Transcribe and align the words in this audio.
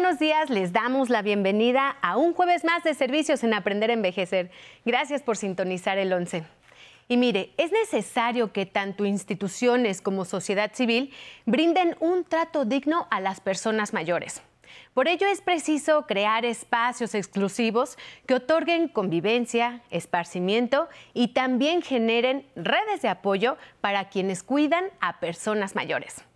Buenos 0.00 0.20
días, 0.20 0.48
les 0.48 0.72
damos 0.72 1.10
la 1.10 1.22
bienvenida 1.22 1.96
a 2.02 2.16
un 2.16 2.32
jueves 2.32 2.62
más 2.62 2.84
de 2.84 2.94
servicios 2.94 3.42
en 3.42 3.52
Aprender 3.52 3.90
a 3.90 3.94
Envejecer. 3.94 4.48
Gracias 4.84 5.22
por 5.22 5.36
sintonizar 5.36 5.98
el 5.98 6.12
11. 6.12 6.44
Y 7.08 7.16
mire, 7.16 7.52
es 7.56 7.72
necesario 7.72 8.52
que 8.52 8.64
tanto 8.64 9.04
instituciones 9.04 10.00
como 10.00 10.24
sociedad 10.24 10.70
civil 10.72 11.12
brinden 11.46 11.96
un 11.98 12.22
trato 12.22 12.64
digno 12.64 13.08
a 13.10 13.18
las 13.18 13.40
personas 13.40 13.92
mayores. 13.92 14.40
Por 14.94 15.08
ello 15.08 15.26
es 15.26 15.40
preciso 15.40 16.06
crear 16.06 16.44
espacios 16.44 17.16
exclusivos 17.16 17.98
que 18.24 18.34
otorguen 18.34 18.86
convivencia, 18.86 19.82
esparcimiento 19.90 20.88
y 21.12 21.34
también 21.34 21.82
generen 21.82 22.46
redes 22.54 23.02
de 23.02 23.08
apoyo 23.08 23.56
para 23.80 24.10
quienes 24.10 24.44
cuidan 24.44 24.84
a 25.00 25.18
personas 25.18 25.74
mayores. 25.74 26.27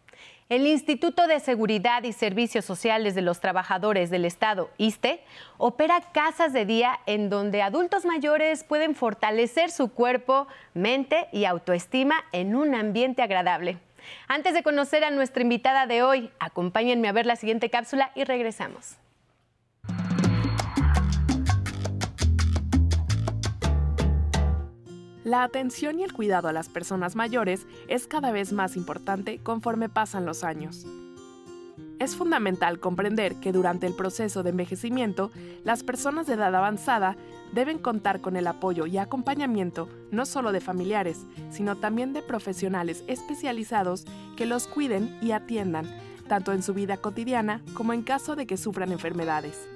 El 0.52 0.66
Instituto 0.66 1.26
de 1.28 1.40
Seguridad 1.40 2.02
y 2.02 2.12
Servicios 2.12 2.66
Sociales 2.66 3.14
de 3.14 3.22
los 3.22 3.40
Trabajadores 3.40 4.10
del 4.10 4.26
Estado, 4.26 4.68
ISTE, 4.76 5.24
opera 5.56 6.02
casas 6.12 6.52
de 6.52 6.66
día 6.66 7.00
en 7.06 7.30
donde 7.30 7.62
adultos 7.62 8.04
mayores 8.04 8.62
pueden 8.62 8.94
fortalecer 8.94 9.70
su 9.70 9.94
cuerpo, 9.94 10.46
mente 10.74 11.26
y 11.32 11.46
autoestima 11.46 12.16
en 12.32 12.54
un 12.54 12.74
ambiente 12.74 13.22
agradable. 13.22 13.78
Antes 14.28 14.52
de 14.52 14.62
conocer 14.62 15.04
a 15.04 15.10
nuestra 15.10 15.40
invitada 15.40 15.86
de 15.86 16.02
hoy, 16.02 16.30
acompáñenme 16.38 17.08
a 17.08 17.12
ver 17.12 17.24
la 17.24 17.36
siguiente 17.36 17.70
cápsula 17.70 18.12
y 18.14 18.24
regresamos. 18.24 18.98
La 25.32 25.44
atención 25.44 25.98
y 25.98 26.04
el 26.04 26.12
cuidado 26.12 26.48
a 26.48 26.52
las 26.52 26.68
personas 26.68 27.16
mayores 27.16 27.66
es 27.88 28.06
cada 28.06 28.32
vez 28.32 28.52
más 28.52 28.76
importante 28.76 29.38
conforme 29.42 29.88
pasan 29.88 30.26
los 30.26 30.44
años. 30.44 30.84
Es 31.98 32.16
fundamental 32.16 32.80
comprender 32.80 33.36
que 33.36 33.50
durante 33.50 33.86
el 33.86 33.94
proceso 33.94 34.42
de 34.42 34.50
envejecimiento, 34.50 35.30
las 35.64 35.84
personas 35.84 36.26
de 36.26 36.34
edad 36.34 36.54
avanzada 36.54 37.16
deben 37.54 37.78
contar 37.78 38.20
con 38.20 38.36
el 38.36 38.46
apoyo 38.46 38.84
y 38.84 38.98
acompañamiento 38.98 39.88
no 40.10 40.26
solo 40.26 40.52
de 40.52 40.60
familiares, 40.60 41.24
sino 41.50 41.76
también 41.76 42.12
de 42.12 42.20
profesionales 42.20 43.02
especializados 43.06 44.04
que 44.36 44.44
los 44.44 44.66
cuiden 44.66 45.16
y 45.22 45.30
atiendan, 45.32 45.86
tanto 46.28 46.52
en 46.52 46.62
su 46.62 46.74
vida 46.74 46.98
cotidiana 46.98 47.62
como 47.72 47.94
en 47.94 48.02
caso 48.02 48.36
de 48.36 48.46
que 48.46 48.58
sufran 48.58 48.92
enfermedades. 48.92 49.66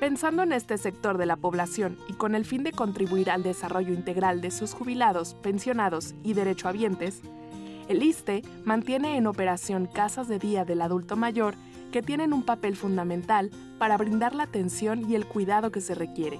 Pensando 0.00 0.44
en 0.44 0.52
este 0.52 0.78
sector 0.78 1.18
de 1.18 1.26
la 1.26 1.34
población 1.34 1.98
y 2.08 2.12
con 2.12 2.36
el 2.36 2.44
fin 2.44 2.62
de 2.62 2.70
contribuir 2.70 3.30
al 3.32 3.42
desarrollo 3.42 3.92
integral 3.92 4.40
de 4.40 4.52
sus 4.52 4.72
jubilados, 4.72 5.34
pensionados 5.42 6.14
y 6.22 6.34
derechohabientes, 6.34 7.20
el 7.88 8.04
ISTE 8.04 8.42
mantiene 8.64 9.16
en 9.16 9.26
operación 9.26 9.86
casas 9.86 10.28
de 10.28 10.38
día 10.38 10.64
del 10.64 10.82
adulto 10.82 11.16
mayor 11.16 11.56
que 11.90 12.02
tienen 12.02 12.32
un 12.32 12.44
papel 12.44 12.76
fundamental 12.76 13.50
para 13.78 13.96
brindar 13.96 14.36
la 14.36 14.44
atención 14.44 15.10
y 15.10 15.16
el 15.16 15.26
cuidado 15.26 15.72
que 15.72 15.80
se 15.80 15.96
requiere. 15.96 16.38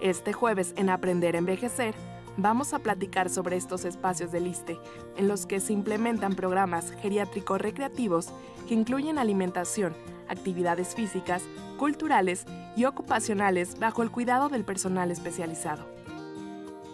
Este 0.00 0.32
jueves 0.32 0.74
en 0.76 0.90
Aprender 0.90 1.36
a 1.36 1.38
Envejecer, 1.38 1.94
vamos 2.36 2.74
a 2.74 2.80
platicar 2.80 3.30
sobre 3.30 3.56
estos 3.56 3.84
espacios 3.84 4.32
del 4.32 4.48
ISTE, 4.48 4.78
en 5.16 5.28
los 5.28 5.46
que 5.46 5.60
se 5.60 5.74
implementan 5.74 6.34
programas 6.34 6.90
geriátricos 7.02 7.60
recreativos 7.60 8.30
que 8.66 8.74
incluyen 8.74 9.18
alimentación, 9.18 9.94
actividades 10.28 10.94
físicas, 10.96 11.44
culturales 11.82 12.44
y 12.76 12.84
ocupacionales 12.84 13.76
bajo 13.80 14.04
el 14.04 14.12
cuidado 14.12 14.48
del 14.48 14.62
personal 14.64 15.10
especializado. 15.10 15.84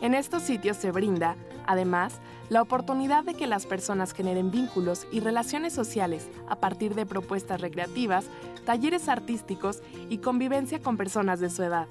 En 0.00 0.14
estos 0.14 0.42
sitios 0.42 0.78
se 0.78 0.92
brinda, 0.92 1.36
además, 1.66 2.14
la 2.48 2.62
oportunidad 2.62 3.22
de 3.22 3.34
que 3.34 3.46
las 3.46 3.66
personas 3.66 4.14
generen 4.14 4.50
vínculos 4.50 5.06
y 5.12 5.20
relaciones 5.20 5.74
sociales 5.74 6.26
a 6.48 6.56
partir 6.56 6.94
de 6.94 7.04
propuestas 7.04 7.60
recreativas, 7.60 8.24
talleres 8.64 9.10
artísticos 9.10 9.82
y 10.08 10.18
convivencia 10.18 10.80
con 10.80 10.96
personas 10.96 11.38
de 11.38 11.50
su 11.50 11.62
edad. 11.64 11.86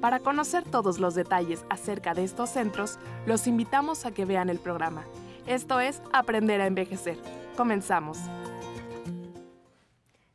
Para 0.00 0.20
conocer 0.20 0.64
todos 0.64 1.00
los 1.00 1.14
detalles 1.14 1.66
acerca 1.68 2.14
de 2.14 2.24
estos 2.24 2.48
centros, 2.48 2.98
los 3.26 3.46
invitamos 3.46 4.06
a 4.06 4.12
que 4.12 4.24
vean 4.24 4.48
el 4.48 4.58
programa. 4.58 5.04
Esto 5.46 5.80
es 5.80 6.00
Aprender 6.14 6.62
a 6.62 6.66
Envejecer. 6.66 7.18
Comenzamos. 7.58 8.16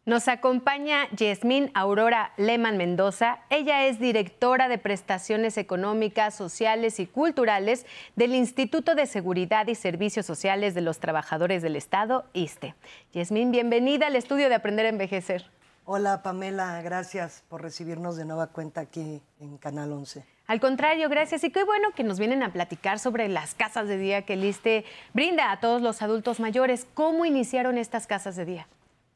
Nos 0.06 0.28
acompaña 0.28 1.10
Yasmín 1.18 1.72
Aurora 1.74 2.32
Leman 2.38 2.78
Mendoza. 2.78 3.40
Ella 3.50 3.88
es 3.88 4.00
directora 4.00 4.68
de 4.68 4.78
prestaciones 4.78 5.58
económicas, 5.58 6.36
sociales 6.36 7.00
y 7.00 7.08
culturales 7.08 7.88
del 8.16 8.36
Instituto 8.36 8.94
de 8.94 9.08
Seguridad 9.08 9.66
y 9.66 9.74
Servicios 9.74 10.28
Sociales 10.28 10.76
de 10.76 10.82
los 10.82 11.00
Trabajadores 11.00 11.64
del 11.64 11.76
Estado, 11.76 12.26
ISTE. 12.34 12.76
Yasmín, 13.14 13.52
bienvenida 13.52 14.06
al 14.06 14.16
estudio 14.16 14.48
de 14.48 14.54
Aprender 14.54 14.86
a 14.86 14.90
Envejecer. 14.90 15.50
Hola 15.86 16.22
Pamela, 16.22 16.84
gracias 16.84 17.44
por 17.50 17.64
recibirnos 17.64 18.16
de 18.16 18.26
nueva 18.26 18.46
cuenta 18.46 18.82
aquí 18.82 19.24
en 19.40 19.58
Canal 19.58 19.92
11. 19.92 20.24
Al 20.46 20.60
contrario, 20.60 21.10
gracias. 21.10 21.44
Y 21.44 21.50
qué 21.50 21.64
bueno 21.64 21.94
que 21.96 22.04
nos 22.04 22.20
vienen 22.20 22.44
a 22.44 22.54
platicar 22.54 23.00
sobre 23.00 23.28
las 23.28 23.56
casas 23.56 23.88
de 23.88 23.98
día 23.98 24.22
que 24.22 24.34
el 24.34 24.46
ISTE 24.46 24.86
brinda 25.14 25.52
a 25.52 25.60
todos 25.60 25.82
los 25.82 26.04
adultos 26.04 26.40
mayores. 26.40 26.86
¿Cómo 26.94 27.26
iniciaron 27.26 27.80
estas 27.80 28.06
casas 28.06 28.36
de 28.36 28.46
día? 28.46 28.68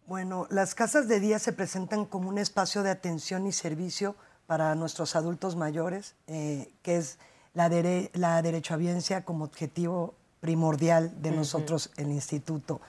Bueno, 0.10 0.48
las 0.50 0.74
casas 0.74 1.08
de 1.08 1.20
día 1.20 1.38
se 1.38 1.54
presentan 1.54 2.04
como 2.04 2.30
un 2.30 2.40
espacio 2.40 2.82
de 2.82 2.90
atención 2.90 3.46
y 3.46 3.52
servicio 3.52 4.16
para 4.48 4.74
nuestros 4.74 5.16
adultos 5.16 5.56
mayores, 5.56 6.16
eh, 6.26 6.72
que 6.82 6.98
es 6.98 7.20
la, 7.54 7.70
dere 7.70 8.10
la 8.16 8.42
derechohabiencia 8.42 9.24
como 9.24 9.44
objetivo 9.44 10.16
primordial 10.40 11.22
de 11.22 11.30
nosotros, 11.30 11.92
el 11.96 12.08
instituto. 12.08 12.82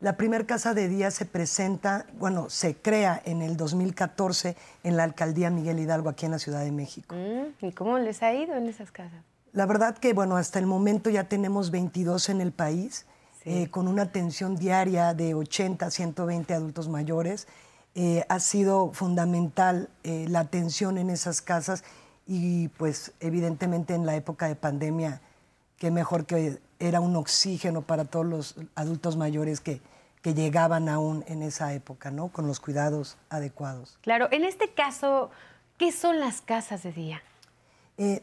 La 0.00 0.16
primera 0.16 0.44
casa 0.44 0.74
de 0.74 0.88
día 0.88 1.12
se 1.12 1.24
presenta, 1.24 2.04
bueno, 2.18 2.50
se 2.50 2.74
crea 2.74 3.22
en 3.24 3.42
el 3.42 3.56
2014 3.56 4.56
en 4.82 4.96
la 4.96 5.04
alcaldía 5.04 5.50
Miguel 5.50 5.78
Hidalgo, 5.78 6.08
aquí 6.08 6.26
en 6.26 6.32
la 6.32 6.40
Ciudad 6.40 6.64
de 6.64 6.72
México. 6.72 7.14
Mm, 7.14 7.64
¿Y 7.64 7.70
cómo 7.74 7.96
les 8.00 8.24
ha 8.24 8.34
ido 8.34 8.56
en 8.56 8.66
esas 8.66 8.90
casas? 8.90 9.22
La 9.52 9.66
verdad 9.66 9.96
que, 9.96 10.12
bueno, 10.14 10.36
hasta 10.36 10.58
el 10.58 10.66
momento 10.66 11.10
ya 11.10 11.28
tenemos 11.28 11.70
22 11.70 12.28
en 12.28 12.40
el 12.40 12.50
país 12.50 13.06
eh, 13.48 13.68
con 13.70 13.86
una 13.86 14.02
atención 14.02 14.56
diaria 14.56 15.14
de 15.14 15.34
80 15.34 15.86
a 15.86 15.90
120 15.92 16.52
adultos 16.52 16.88
mayores. 16.88 17.46
Eh, 17.94 18.24
ha 18.28 18.40
sido 18.40 18.90
fundamental 18.92 19.88
eh, 20.02 20.26
la 20.28 20.40
atención 20.40 20.98
en 20.98 21.10
esas 21.10 21.42
casas 21.42 21.84
y 22.26 22.66
pues 22.70 23.12
evidentemente 23.20 23.94
en 23.94 24.04
la 24.04 24.16
época 24.16 24.48
de 24.48 24.56
pandemia, 24.56 25.20
qué 25.78 25.92
mejor 25.92 26.26
que 26.26 26.58
era 26.80 27.00
un 27.00 27.14
oxígeno 27.14 27.82
para 27.82 28.04
todos 28.04 28.26
los 28.26 28.56
adultos 28.74 29.16
mayores 29.16 29.60
que, 29.60 29.80
que 30.22 30.34
llegaban 30.34 30.88
aún 30.88 31.22
en 31.28 31.44
esa 31.44 31.72
época, 31.72 32.10
¿no? 32.10 32.26
Con 32.26 32.48
los 32.48 32.58
cuidados 32.58 33.16
adecuados. 33.30 33.96
Claro, 34.02 34.26
en 34.32 34.44
este 34.44 34.74
caso, 34.74 35.30
¿qué 35.78 35.92
son 35.92 36.18
las 36.18 36.40
casas 36.40 36.82
de 36.82 36.90
día? 36.90 37.22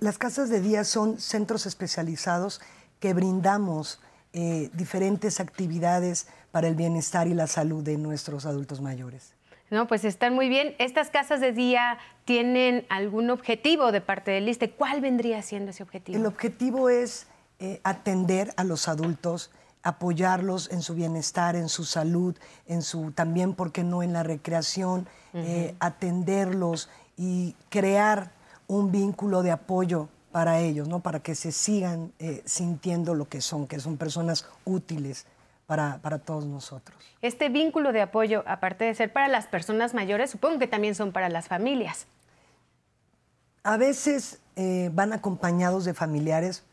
las 0.01 0.19
casas 0.19 0.50
de 0.50 0.61
día 0.61 0.84
son 0.84 1.17
centros 1.19 1.66
especializados 1.66 2.61
que 3.00 3.16
brindamos 3.16 4.00
eh, 4.34 4.70
diferentes 4.74 5.40
actividades 5.40 6.28
para 6.52 6.68
el 6.68 6.76
bienestar 6.76 7.28
y 7.28 7.34
la 7.34 7.48
salud 7.48 7.84
de 7.84 7.98
nuestros 7.98 8.46
adultos 8.46 8.82
mayores. 8.82 9.34
No, 9.70 9.88
pues 9.88 10.06
están 10.06 10.34
muy 10.34 10.50
bien. 10.50 10.76
¿Estas 10.78 11.09
casas 11.09 11.40
de 11.40 11.52
día 11.52 11.97
tienen 12.26 12.85
algún 12.90 13.30
objetivo 13.30 13.91
de 13.91 14.02
parte 14.02 14.32
del 14.32 14.47
ISTE? 14.47 14.72
¿Cuál 14.72 15.02
vendría 15.02 15.41
siendo 15.41 15.72
ese 15.72 15.84
objetivo? 15.84 16.18
El 16.18 16.26
objetivo 16.26 16.90
es 16.90 17.28
eh, 17.59 17.80
atender 17.84 18.53
a 18.58 18.64
los 18.64 18.88
adultos, 18.88 19.52
apoyarlos 19.84 20.72
en 20.72 20.82
su 20.82 20.96
bienestar, 20.96 21.56
en 21.56 21.70
su 21.70 21.86
salud, 21.86 22.38
en 22.68 22.82
su 22.82 23.12
también, 23.12 23.53
¿por 23.53 23.72
qué 23.72 23.84
no?, 23.84 24.03
en 24.03 24.14
la 24.14 24.24
recreación, 24.24 25.08
eh, 25.34 25.76
atenderlos 25.79 26.90
y 27.18 27.56
crear 27.70 28.32
un 28.68 28.91
vínculo 28.91 29.44
de 29.44 29.52
apoyo 29.52 30.09
para 30.34 30.59
ellos, 30.59 30.88
¿no? 30.88 31.00
para 31.00 31.20
que 31.20 31.35
se 31.35 31.52
sigan 31.52 32.12
eh, 32.18 32.41
sintiendo 32.44 33.14
lo 33.14 33.30
que 33.30 33.40
son, 33.40 33.68
que 33.68 33.80
son 33.80 33.97
personas 33.97 34.47
útiles 34.66 35.28
para, 35.68 36.00
para, 36.02 36.18
todos 36.18 36.47
nosotros. 36.47 36.97
Este 37.22 37.50
vínculo 37.50 37.94
de 37.94 38.02
apoyo, 38.02 38.44
aparte 38.47 38.84
de 38.84 38.96
ser 38.96 39.14
para 39.14 39.28
las 39.28 39.46
personas 39.46 39.94
mayores, 39.94 40.32
supongo 40.32 40.58
que 40.58 40.66
también 40.66 40.96
son 40.96 41.12
para 41.12 41.30
las 41.30 41.47
familias. 41.47 42.08
A 43.62 43.78
veces 43.78 44.40
eh, 44.56 44.90
van 44.91 45.14
acompañados 45.14 45.85
de 45.85 45.94
familiares, 45.94 46.64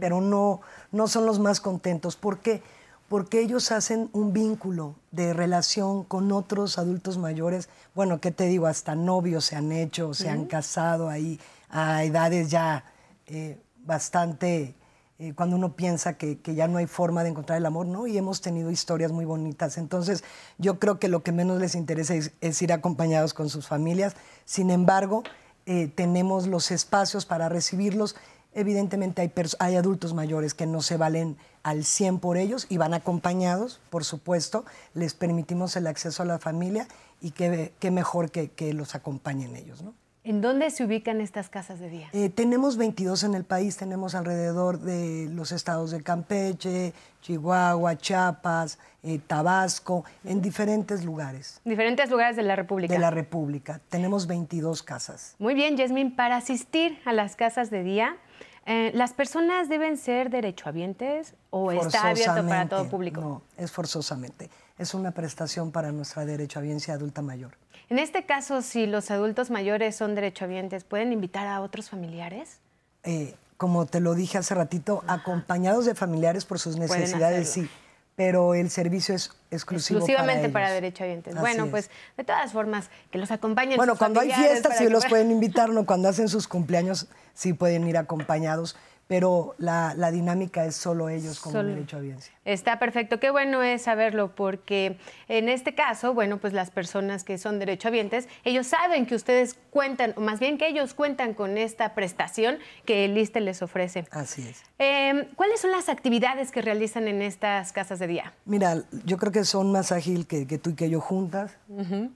pero 0.00 0.22
no, 0.22 0.62
no 0.90 1.06
son 1.06 1.26
los 1.26 1.38
más 1.38 1.60
contentos. 1.60 2.16
¿Por 2.16 2.38
qué? 2.38 2.62
Porque 3.10 3.40
ellos 3.40 3.70
hacen 3.70 4.08
un 4.14 4.32
vínculo 4.32 4.94
de 5.10 5.34
relación 5.34 6.04
con 6.04 6.32
otros 6.32 6.78
adultos 6.78 7.18
mayores. 7.18 7.68
Bueno, 7.94 8.18
¿qué 8.18 8.30
te 8.30 8.46
digo? 8.46 8.66
Hasta 8.66 8.94
novios 8.94 9.44
se 9.44 9.56
han 9.56 9.72
hecho, 9.72 10.14
se 10.14 10.30
han 10.30 10.46
casado 10.46 11.10
ahí 11.10 11.38
a 11.68 12.02
edades 12.02 12.50
ya 12.50 12.84
eh, 13.30 13.58
bastante, 13.84 14.74
eh, 15.20 15.34
cuando 15.34 15.54
uno 15.54 15.76
piensa 15.76 16.14
que, 16.14 16.40
ya 16.44 16.66
no 16.66 16.78
hay 16.78 16.86
forma 16.86 17.22
de 17.22 17.30
encontrar 17.30 17.58
el 17.58 17.66
amor, 17.66 17.86
¿no? 17.86 18.08
Y 18.08 18.18
hemos 18.18 18.40
tenido 18.40 18.72
historias 18.72 19.12
muy 19.12 19.24
bonitas. 19.24 19.78
Entonces, 19.78 20.24
yo 20.58 20.80
creo 20.80 20.98
que 20.98 21.06
lo 21.06 21.22
que 21.22 21.30
menos 21.30 21.60
les 21.60 21.76
interesa 21.76 22.14
es, 22.14 22.62
ir 22.62 22.72
acompañados 22.72 23.32
con 23.32 23.48
sus 23.48 23.68
familias. 23.68 24.16
Sin 24.44 24.70
embargo, 24.70 25.22
eh, 25.66 25.86
tenemos 25.86 26.48
los 26.48 26.72
espacios 26.72 27.24
para 27.24 27.48
recibirlos. 27.48 28.16
Evidentemente 28.52 29.32
hay, 29.60 29.76
adultos 29.76 30.12
mayores 30.12 30.52
que 30.52 30.66
no 30.66 30.82
se 30.82 30.96
valen 30.96 31.36
al 31.62 31.84
100 31.84 32.18
por 32.18 32.36
ellos 32.36 32.66
y 32.68 32.78
van 32.78 32.94
acompañados, 32.94 33.80
por 33.90 34.04
supuesto. 34.04 34.64
Les 34.92 35.14
permitimos 35.14 35.76
el 35.76 35.86
acceso 35.86 36.24
a 36.24 36.26
la 36.26 36.40
familia 36.40 36.88
y 37.20 37.30
qué, 37.30 37.72
qué 37.78 37.92
mejor 37.92 38.32
que, 38.32 38.50
que 38.50 38.74
los 38.74 38.96
acompañen 38.96 39.54
ellos, 39.54 39.82
¿no? 39.82 39.94
¿En 40.22 40.42
dónde 40.42 40.68
se 40.70 40.84
ubican 40.84 41.22
estas 41.22 41.48
casas 41.48 41.80
de 41.80 41.88
día? 41.88 42.08
Eh, 42.12 42.28
tenemos 42.28 42.76
22 42.76 43.24
en 43.24 43.34
el 43.34 43.44
país, 43.44 43.78
tenemos 43.78 44.14
alrededor 44.14 44.78
de 44.78 45.30
los 45.32 45.50
estados 45.50 45.92
de 45.92 46.02
Campeche, 46.02 46.92
Chihuahua, 47.22 47.96
Chiapas, 47.96 48.78
eh, 49.02 49.18
Tabasco, 49.26 50.04
en 50.24 50.42
diferentes 50.42 51.06
lugares. 51.06 51.62
Diferentes 51.64 52.10
lugares 52.10 52.36
de 52.36 52.42
la 52.42 52.54
República. 52.54 52.92
De 52.92 53.00
la 53.00 53.10
República. 53.10 53.80
Tenemos 53.88 54.26
22 54.26 54.82
casas. 54.82 55.36
Muy 55.38 55.54
bien, 55.54 55.78
Yasmín, 55.78 56.14
para 56.14 56.36
asistir 56.36 56.98
a 57.06 57.14
las 57.14 57.34
casas 57.34 57.70
de 57.70 57.82
día, 57.82 58.18
eh, 58.66 58.90
¿las 58.94 59.14
personas 59.14 59.70
deben 59.70 59.96
ser 59.96 60.28
derechohabientes 60.28 61.34
o 61.48 61.72
está 61.72 62.10
abierto 62.10 62.46
para 62.46 62.68
todo 62.68 62.88
público? 62.90 63.20
No, 63.22 63.42
es 63.56 63.72
forzosamente. 63.72 64.50
Es 64.80 64.94
una 64.94 65.10
prestación 65.10 65.72
para 65.72 65.92
nuestra 65.92 66.24
derechohabiencia 66.24 66.94
adulta 66.94 67.20
mayor. 67.20 67.50
En 67.90 67.98
este 67.98 68.24
caso, 68.24 68.62
si 68.62 68.86
los 68.86 69.10
adultos 69.10 69.50
mayores 69.50 69.94
son 69.94 70.14
derechohabientes, 70.14 70.84
¿pueden 70.84 71.12
invitar 71.12 71.46
a 71.46 71.60
otros 71.60 71.90
familiares? 71.90 72.60
Eh, 73.02 73.34
como 73.58 73.84
te 73.84 74.00
lo 74.00 74.14
dije 74.14 74.38
hace 74.38 74.54
ratito, 74.54 75.04
acompañados 75.06 75.84
de 75.84 75.94
familiares 75.94 76.46
por 76.46 76.58
sus 76.58 76.78
necesidades, 76.78 77.50
sí. 77.50 77.68
Pero 78.16 78.54
el 78.54 78.70
servicio 78.70 79.14
es 79.14 79.32
exclusivo 79.50 79.98
exclusivamente 79.98 80.48
para, 80.48 80.68
para 80.68 80.72
derechohabientes. 80.72 81.38
bueno, 81.38 81.66
pues 81.66 81.90
de 82.16 82.24
todas 82.24 82.50
formas, 82.50 82.88
que 83.10 83.18
los 83.18 83.30
acompañen. 83.30 83.76
Bueno, 83.76 83.96
cuando 83.96 84.20
hay 84.20 84.32
fiestas 84.32 84.78
sí 84.78 84.88
los 84.88 85.04
pueden 85.04 85.30
invitar, 85.30 85.68
no 85.68 85.84
cuando 85.84 86.08
hacen 86.08 86.30
sus 86.30 86.48
cumpleaños 86.48 87.06
sí 87.34 87.52
pueden 87.52 87.86
ir 87.86 87.98
acompañados 87.98 88.76
pero 89.10 89.56
la, 89.58 89.92
dinámica 90.12 90.64
es 90.64 90.76
solo 90.76 91.08
ellos 91.08 91.40
como 91.40 91.64
derecho 91.64 91.96
a 91.96 91.98
audiencia. 91.98 92.32
Está 92.44 92.78
perfecto, 92.78 93.18
qué 93.18 93.30
bueno 93.30 93.60
es 93.60 93.82
saberlo, 93.82 94.36
porque 94.36 94.98
en 95.26 95.48
este 95.48 95.74
caso, 95.74 96.14
bueno, 96.14 96.38
pues 96.38 96.52
las 96.52 96.70
personas 96.70 97.24
que 97.24 97.36
son 97.36 97.58
derechohabientes, 97.58 98.28
ellos 98.44 98.68
saben 98.68 99.06
que 99.06 99.16
ustedes 99.16 99.58
cuentan, 99.70 100.14
o 100.16 100.20
más 100.20 100.38
bien 100.38 100.58
que 100.58 100.68
ellos 100.68 100.94
cuentan 100.94 101.34
con 101.34 101.58
esta 101.58 101.96
prestación 101.96 102.60
que 102.84 103.04
el 103.04 103.18
ISTE 103.18 103.40
les 103.40 103.62
ofrece. 103.62 104.04
Así 104.12 104.46
es. 104.46 104.62
Em, 104.78 105.26
¿Cuáles 105.34 105.60
son 105.60 105.72
las 105.72 105.88
actividades 105.88 106.52
que 106.52 106.62
realizan 106.62 107.08
en 107.08 107.20
estas 107.20 107.72
casas 107.72 107.98
de 107.98 108.06
día? 108.06 108.32
Mira, 108.44 108.84
yo 109.04 109.16
creo 109.16 109.32
que 109.32 109.42
son 109.42 109.72
más 109.72 109.90
ágil 109.90 110.28
que, 110.28 110.46
tú 110.58 110.70
y 110.70 110.74
que 110.74 110.88
yo 110.88 111.00
juntas, 111.00 111.56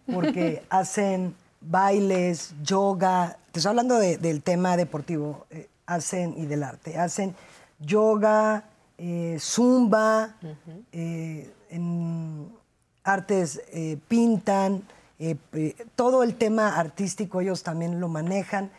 porque 0.06 0.62
hacen 0.70 1.34
bailes, 1.60 2.54
yoga, 2.62 3.36
te 3.50 3.58
estoy 3.58 3.70
hablando 3.70 3.98
del 3.98 4.42
tema 4.44 4.76
deportivo. 4.76 5.44
Eh, 5.50 5.70
hacen 5.86 6.34
y 6.36 6.46
del 6.46 6.62
arte. 6.62 6.98
Hacen 6.98 7.34
yoga, 7.80 8.64
eh, 8.96 9.38
zumba, 9.40 10.36
eh, 10.92 11.52
en 11.70 12.48
artes 13.02 13.60
eh, 13.72 13.98
pintan, 14.08 14.82
todo 15.96 16.22
el 16.22 16.34
tema 16.34 16.78
artístico 16.78 17.40
ellos 17.40 17.62
también 17.62 17.98
lo 17.98 18.08
manejan. 18.08 18.70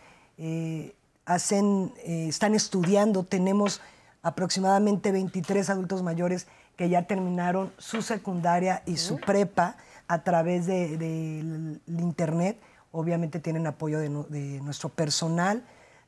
hacen, 1.25 1.91
están 2.05 2.53
estudiando, 2.53 3.23
tenemos 3.23 3.81
aproximadamente 4.21 5.11
23 5.11 5.69
adultos 5.71 6.03
mayores 6.03 6.45
que 6.75 6.89
ya 6.89 7.07
terminaron 7.07 7.71
su 7.77 8.01
secundaria 8.01 8.83
y 8.85 8.97
su 8.97 9.17
prepa 9.17 9.77
a 10.07 10.23
través 10.23 10.67
del 10.67 10.99
de, 10.99 12.01
internet. 12.01 12.59
Obviamente 12.91 13.39
tienen 13.39 13.65
apoyo 13.65 13.97
de, 13.97 14.09
de 14.29 14.61
nuestro 14.61 14.89
personal. 14.89 15.63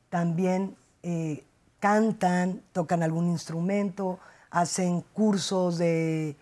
También 0.08 0.76
eh, 1.10 1.42
cantan, 1.80 2.60
tocan 2.72 3.02
algún 3.02 3.28
instrumento, 3.28 4.18
hacen 4.50 5.00
cursos 5.14 5.78
de, 5.78 6.36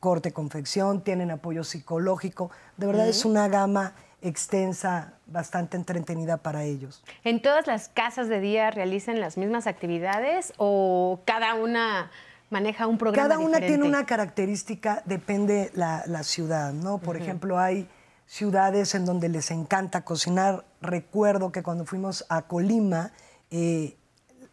corte 0.00 0.32
confección, 0.32 1.04
tienen 1.04 1.30
apoyo 1.30 1.62
psicológico. 1.62 2.50
De 2.76 2.88
verdad 2.88 3.06
es 3.06 3.24
una 3.24 3.46
gama 3.46 3.94
extensa, 4.22 5.12
bastante 5.26 5.76
entretenida 5.76 6.38
para 6.38 6.64
ellos. 6.64 7.04
¿En 7.22 7.40
todas 7.40 7.68
las 7.68 7.88
casas 7.88 8.28
de 8.28 8.40
día 8.40 8.72
realizan 8.72 9.20
las 9.20 9.36
mismas 9.36 9.68
actividades 9.68 10.52
o 10.56 11.20
cada 11.24 11.54
una 11.54 12.10
maneja 12.50 12.88
un 12.88 12.98
programa 12.98 13.28
Cada 13.28 13.38
una 13.38 13.60
tiene 13.60 13.84
una 13.84 14.04
característica, 14.04 15.04
depende 15.06 15.70
la, 15.74 16.02
la 16.06 16.24
ciudad, 16.24 16.72
¿no? 16.72 16.98
Por 16.98 17.16
ejemplo, 17.16 17.60
hay 17.60 17.88
ciudades 18.26 18.96
en 18.96 19.04
donde 19.04 19.28
les 19.28 19.52
encanta 19.52 20.00
cocinar. 20.04 20.64
Recuerdo 20.80 21.52
que 21.52 21.62
cuando 21.62 21.84
fuimos 21.84 22.26
a 22.28 22.42
Colima, 22.42 23.12
eh, 23.50 23.96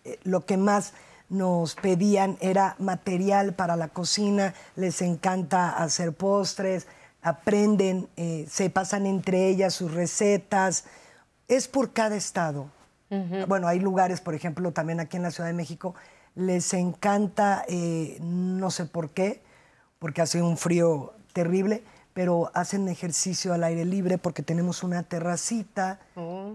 eh, 0.03 0.19
lo 0.23 0.45
que 0.45 0.57
más 0.57 0.93
nos 1.29 1.75
pedían 1.75 2.37
era 2.39 2.75
material 2.79 3.53
para 3.53 3.75
la 3.75 3.89
cocina, 3.89 4.53
les 4.75 5.01
encanta 5.01 5.71
hacer 5.71 6.13
postres, 6.13 6.87
aprenden, 7.21 8.07
eh, 8.15 8.45
se 8.49 8.69
pasan 8.69 9.05
entre 9.05 9.47
ellas 9.47 9.73
sus 9.73 9.93
recetas. 9.93 10.85
Es 11.47 11.67
por 11.67 11.93
cada 11.93 12.15
estado. 12.15 12.69
Bueno, 13.47 13.69
hay 13.69 13.79
lugares, 13.79 14.19
por 14.19 14.35
ejemplo, 14.35 14.73
también 14.73 14.99
aquí 14.99 15.15
en 15.15 15.23
la 15.23 15.31
Ciudad 15.31 15.47
de 15.47 15.53
México, 15.53 15.95
les 16.35 16.73
encanta, 16.73 17.63
no 18.19 18.69
sé 18.69 18.85
por 18.85 19.11
qué, 19.11 19.41
porque 19.97 20.21
hace 20.21 20.41
un 20.41 20.57
frío 20.57 21.13
terrible, 21.31 21.85
pero 22.13 22.51
hacen 22.53 22.89
ejercicio 22.89 23.53
al 23.53 23.63
aire 23.63 23.85
libre 23.85 24.17
porque 24.17 24.43
tenemos 24.43 24.83
una 24.83 25.03
terracita. 25.03 26.01
Oh 26.17 26.51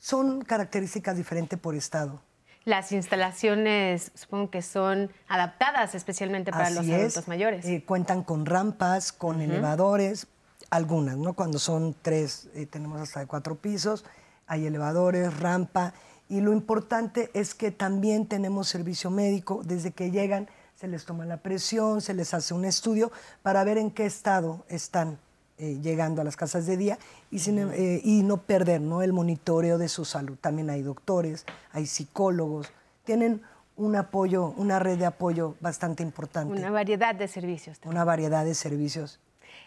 son 0.00 0.42
características 0.42 1.16
diferentes 1.16 1.58
por 1.58 1.76
estado. 1.76 2.20
Las 2.64 2.90
instalaciones 2.92 4.10
supongo 4.14 4.50
que 4.50 4.62
son 4.62 5.10
adaptadas 5.28 5.94
especialmente 5.94 6.50
para 6.50 6.70
los 6.70 6.88
adultos 6.88 7.28
mayores. 7.28 7.64
Eh, 7.64 7.84
cuentan 7.86 8.22
con 8.22 8.44
rampas, 8.44 9.12
con 9.12 9.40
elevadores, 9.40 10.26
algunas, 10.70 11.16
¿no? 11.16 11.34
Cuando 11.34 11.58
son 11.58 11.94
tres, 12.02 12.48
eh, 12.54 12.66
tenemos 12.66 13.00
hasta 13.00 13.20
de 13.20 13.26
cuatro 13.26 13.56
pisos, 13.56 14.04
hay 14.46 14.66
elevadores, 14.66 15.38
rampa. 15.38 15.94
Y 16.28 16.40
lo 16.40 16.52
importante 16.52 17.30
es 17.34 17.54
que 17.54 17.70
también 17.70 18.26
tenemos 18.26 18.68
servicio 18.68 19.10
médico. 19.10 19.62
Desde 19.64 19.90
que 19.92 20.10
llegan 20.10 20.48
se 20.74 20.86
les 20.86 21.04
toma 21.04 21.26
la 21.26 21.38
presión, 21.38 22.00
se 22.00 22.14
les 22.14 22.32
hace 22.34 22.54
un 22.54 22.64
estudio 22.64 23.10
para 23.42 23.64
ver 23.64 23.78
en 23.78 23.90
qué 23.90 24.06
estado 24.06 24.64
están 24.68 25.18
eh, 25.62 25.78
llegando 25.82 26.22
a 26.22 26.24
las 26.24 26.38
casas 26.38 26.64
de 26.64 26.78
día 26.78 26.98
y, 27.30 27.38
eh, 27.50 28.00
y 28.02 28.22
no 28.22 28.38
perder 28.38 28.80
¿no? 28.80 29.02
el 29.02 29.12
monitoreo 29.12 29.76
de 29.76 29.90
su 29.90 30.06
salud. 30.06 30.38
También 30.40 30.70
hay 30.70 30.80
doctores, 30.80 31.44
hay 31.72 31.84
psicólogos, 31.84 32.72
tienen 33.04 33.42
un 33.76 33.94
apoyo, 33.94 34.54
una 34.56 34.78
red 34.78 34.98
de 34.98 35.04
apoyo 35.04 35.56
bastante 35.60 36.02
importante. 36.02 36.58
Una 36.58 36.70
variedad 36.70 37.14
de 37.14 37.28
servicios. 37.28 37.78
Una 37.84 38.04
variedad 38.04 38.46
de 38.46 38.54
servicios. 38.54 39.20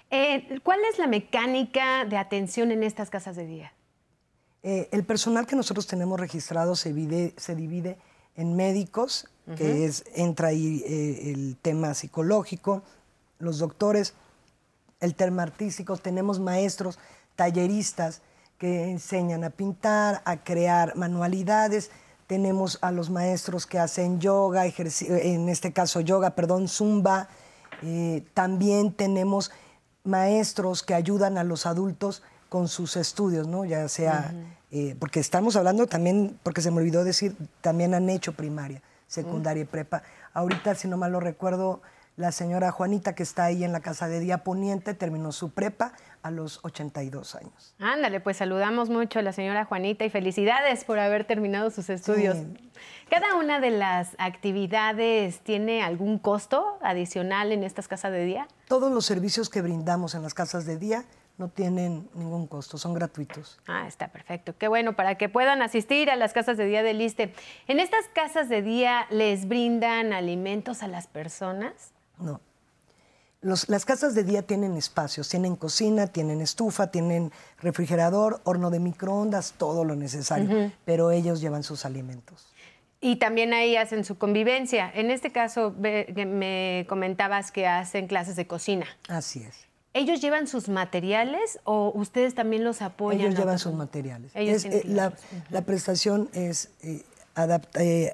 Eh, 0.10 0.60
¿Cuál 0.64 0.80
es 0.92 0.98
la 0.98 1.06
mecánica 1.06 2.06
de 2.06 2.18
atención 2.18 2.72
en 2.72 2.82
estas 2.82 3.12
casas 3.12 3.36
de 3.36 3.46
día? 3.46 3.74
el 4.64 5.04
personal 5.04 5.46
que 5.46 5.58
nosotros 5.58 5.88
tenemos 5.88 6.18
registrado 6.18 6.78
se 6.78 6.94
divide, 6.94 7.34
se 7.36 7.54
divide 7.54 7.98
en 8.38 8.56
médicos, 8.56 9.28
que 9.58 9.84
es, 9.84 10.06
entra 10.16 10.48
ahí 10.48 10.82
el 10.88 11.58
tema 11.62 11.94
psicológico, 11.94 12.82
los 13.40 13.60
doctores, 13.60 14.14
el 15.04 15.16
tema 15.16 15.44
artístico, 15.44 15.98
tenemos 15.98 16.40
maestros, 16.40 16.98
talleristas 17.36 18.22
que 18.58 18.90
enseñan 18.90 19.44
a 19.44 19.50
pintar, 19.50 20.22
a 20.24 20.38
crear 20.38 20.96
manualidades, 20.96 21.92
tenemos 22.28 22.80
a 22.82 22.92
los 22.92 23.10
maestros 23.10 23.68
que 23.68 23.80
hacen 23.80 24.22
yoga, 24.22 24.66
en 24.66 25.50
este 25.50 25.74
caso 25.74 26.00
yoga, 26.00 26.32
perdón, 26.32 26.70
zumba, 26.70 27.28
eh, 27.82 28.26
también 28.34 28.94
tenemos 28.94 29.52
maestros 30.06 30.84
que 30.84 30.94
ayudan 30.94 31.38
a 31.38 31.44
los 31.44 31.66
adultos 31.66 32.24
con 32.48 32.70
sus 32.70 32.96
estudios, 32.96 33.48
¿no? 33.48 33.66
Ya 33.66 33.90
sea, 33.90 34.34
eh, 34.72 34.96
porque 35.00 35.20
estamos 35.20 35.58
hablando 35.58 35.86
también, 35.88 36.40
porque 36.44 36.62
se 36.62 36.72
me 36.72 36.78
olvidó 36.78 37.04
decir, 37.04 37.36
también 37.60 37.94
han 37.94 38.10
hecho 38.10 38.32
primaria, 38.34 38.82
secundaria 39.08 39.64
y 39.64 39.66
prepa. 39.66 40.04
Ahorita, 40.34 40.76
si 40.76 40.88
no 40.88 40.96
mal 40.96 41.12
lo 41.12 41.20
recuerdo, 41.20 41.82
la 42.16 42.32
señora 42.32 42.72
Juanita, 42.72 43.16
que 43.16 43.24
está 43.24 43.46
ahí 43.46 43.64
en 43.64 43.72
la 43.72 43.80
casa 43.80 44.08
de 44.08 44.20
Día 44.20 44.44
Poniente, 44.44 44.94
terminó 44.94 45.32
su 45.32 45.52
prepa 45.52 45.94
a 46.22 46.32
los 46.32 46.60
82 46.64 47.36
años. 47.36 47.76
Ándale, 47.80 48.20
pues 48.20 48.38
saludamos 48.38 48.90
mucho 48.90 49.20
a 49.20 49.22
la 49.22 49.34
señora 49.34 49.66
Juanita 49.66 50.06
y 50.06 50.10
felicidades 50.10 50.84
por 50.86 51.00
haber 51.00 51.26
terminado 51.26 51.70
sus 51.72 51.90
estudios. 51.90 52.38
¿Cada 53.10 53.36
una 53.36 53.60
de 53.60 53.72
las 53.72 54.16
actividades 54.20 55.40
tiene 55.40 55.84
algún 55.84 56.20
costo 56.20 56.78
adicional 56.82 57.52
en 57.52 57.64
estas 57.64 57.88
casas 57.88 58.12
de 58.12 58.26
día? 58.26 58.48
Todos 58.68 58.92
los 58.92 59.06
servicios 59.06 59.50
que 59.50 59.62
brindamos 59.62 60.16
en 60.16 60.22
las 60.22 60.34
casas 60.34 60.66
de 60.66 60.78
día 60.78 61.06
no 61.38 61.50
tienen 61.50 62.08
ningún 62.14 62.48
costo, 62.48 62.78
son 62.78 62.94
gratuitos. 62.94 63.60
Ah, 63.68 63.88
está 63.88 64.10
perfecto. 64.10 64.56
Qué 64.58 64.68
bueno, 64.68 64.96
para 64.96 65.16
que 65.16 65.30
puedan 65.30 65.62
asistir 65.62 66.12
a 66.12 66.16
las 66.16 66.32
casas 66.32 66.58
de 66.58 66.66
día 66.66 66.84
del 66.84 67.02
ISTE. 67.02 67.34
¿En 67.68 67.80
estas 67.80 68.08
casas 68.14 68.50
de 68.50 68.62
día 68.62 69.08
les 69.10 69.48
brindan 69.48 70.14
alimentos 70.14 70.84
a 70.84 70.88
las 70.88 71.08
personas? 71.08 71.93
No. 72.20 72.40
las 73.42 73.86
casas 73.86 74.16
de 74.16 74.24
día 74.24 74.44
tienen 74.44 74.78
espacios, 74.78 75.28
tienen 75.30 75.56
cocina, 75.56 76.08
tienen 76.08 76.42
estufa, 76.42 76.88
tienen 76.88 77.32
refrigerador, 77.60 78.42
horno 78.44 78.70
de 78.70 78.80
microondas, 78.80 79.54
todo 79.58 79.84
lo 79.84 79.96
necesario, 79.96 80.72
pero 80.86 81.12
ellos 81.12 81.42
llevan 81.42 81.64
sus 81.64 81.86
alimentos. 81.86 82.48
Y 83.02 83.18
también 83.18 83.54
ahí 83.54 83.76
hacen 83.76 84.06
su 84.06 84.18
convivencia. 84.18 84.90
En 84.94 85.12
este 85.12 85.32
caso, 85.32 85.76
me 85.78 86.86
comentabas 86.88 87.52
que 87.52 87.68
hacen 87.68 88.08
clases 88.08 88.38
de 88.38 88.48
cocina. 88.48 88.86
Así 89.10 89.44
es. 89.44 89.74
¿Ellos 89.94 90.22
llevan 90.22 90.48
sus 90.48 90.70
materiales 90.70 91.60
o 91.66 91.92
ustedes 91.94 92.34
también 92.34 92.64
los 92.64 92.82
apoyan? 92.82 93.22
Ellos 93.22 93.38
llevan 93.38 93.60
sus 93.60 93.74
materiales. 93.74 94.32
Eh, 94.34 94.84
la, 94.86 95.62
prestación 95.62 96.30
es 96.34 96.72
eh, 96.82 97.04
eh, 97.76 98.12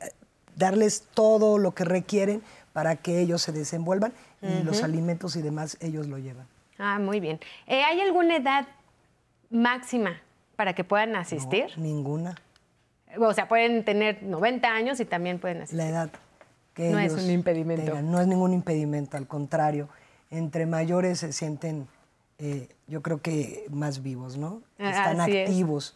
darles 0.58 1.03
todo 1.13 1.58
lo 1.58 1.74
que 1.74 1.86
requieren 1.86 2.44
para 2.73 2.95
que 2.95 3.19
ellos 3.19 3.41
se 3.41 3.51
desenvuelvan 3.51 4.13
y 4.41 4.63
los 4.63 4.83
alimentos 4.83 5.35
y 5.35 5.41
demás 5.41 5.77
ellos 5.81 6.07
lo 6.07 6.17
llevan. 6.17 6.47
Ah, 6.77 6.99
muy 6.99 7.19
bien. 7.19 7.39
¿Hay 7.67 7.99
alguna 7.99 8.38
edad 8.38 8.67
máxima 9.49 10.21
para 10.55 10.73
que 10.73 10.83
puedan 10.83 11.15
asistir? 11.15 11.67
ninguna. 11.77 12.35
O 13.17 13.33
sea, 13.33 13.47
pueden 13.47 13.83
tener 13.83 14.21
90 14.21 14.67
años 14.67 14.99
y 14.99 15.05
también 15.05 15.39
pueden 15.39 15.57
asistir. 15.57 15.77
La 15.77 15.89
edad. 15.89 16.09
Que 16.73 16.91
no 16.91 16.99
es 16.99 17.13
un 17.13 17.29
impedimento. 17.29 18.01
no 18.01 18.21
es 18.21 18.27
ningún 18.27 18.53
impedimento, 18.53 19.17
al 19.17 19.27
contrario 19.27 19.89
entre 20.31 20.65
mayores 20.65 21.19
se 21.19 21.33
sienten, 21.33 21.88
eh, 22.38 22.69
yo 22.88 23.01
creo 23.01 23.21
que 23.21 23.65
más 23.69 24.03
vivos, 24.03 24.38
¿no? 24.38 24.61
Ah, 24.77 24.89
Están 24.89 25.21
activos. 25.21 25.95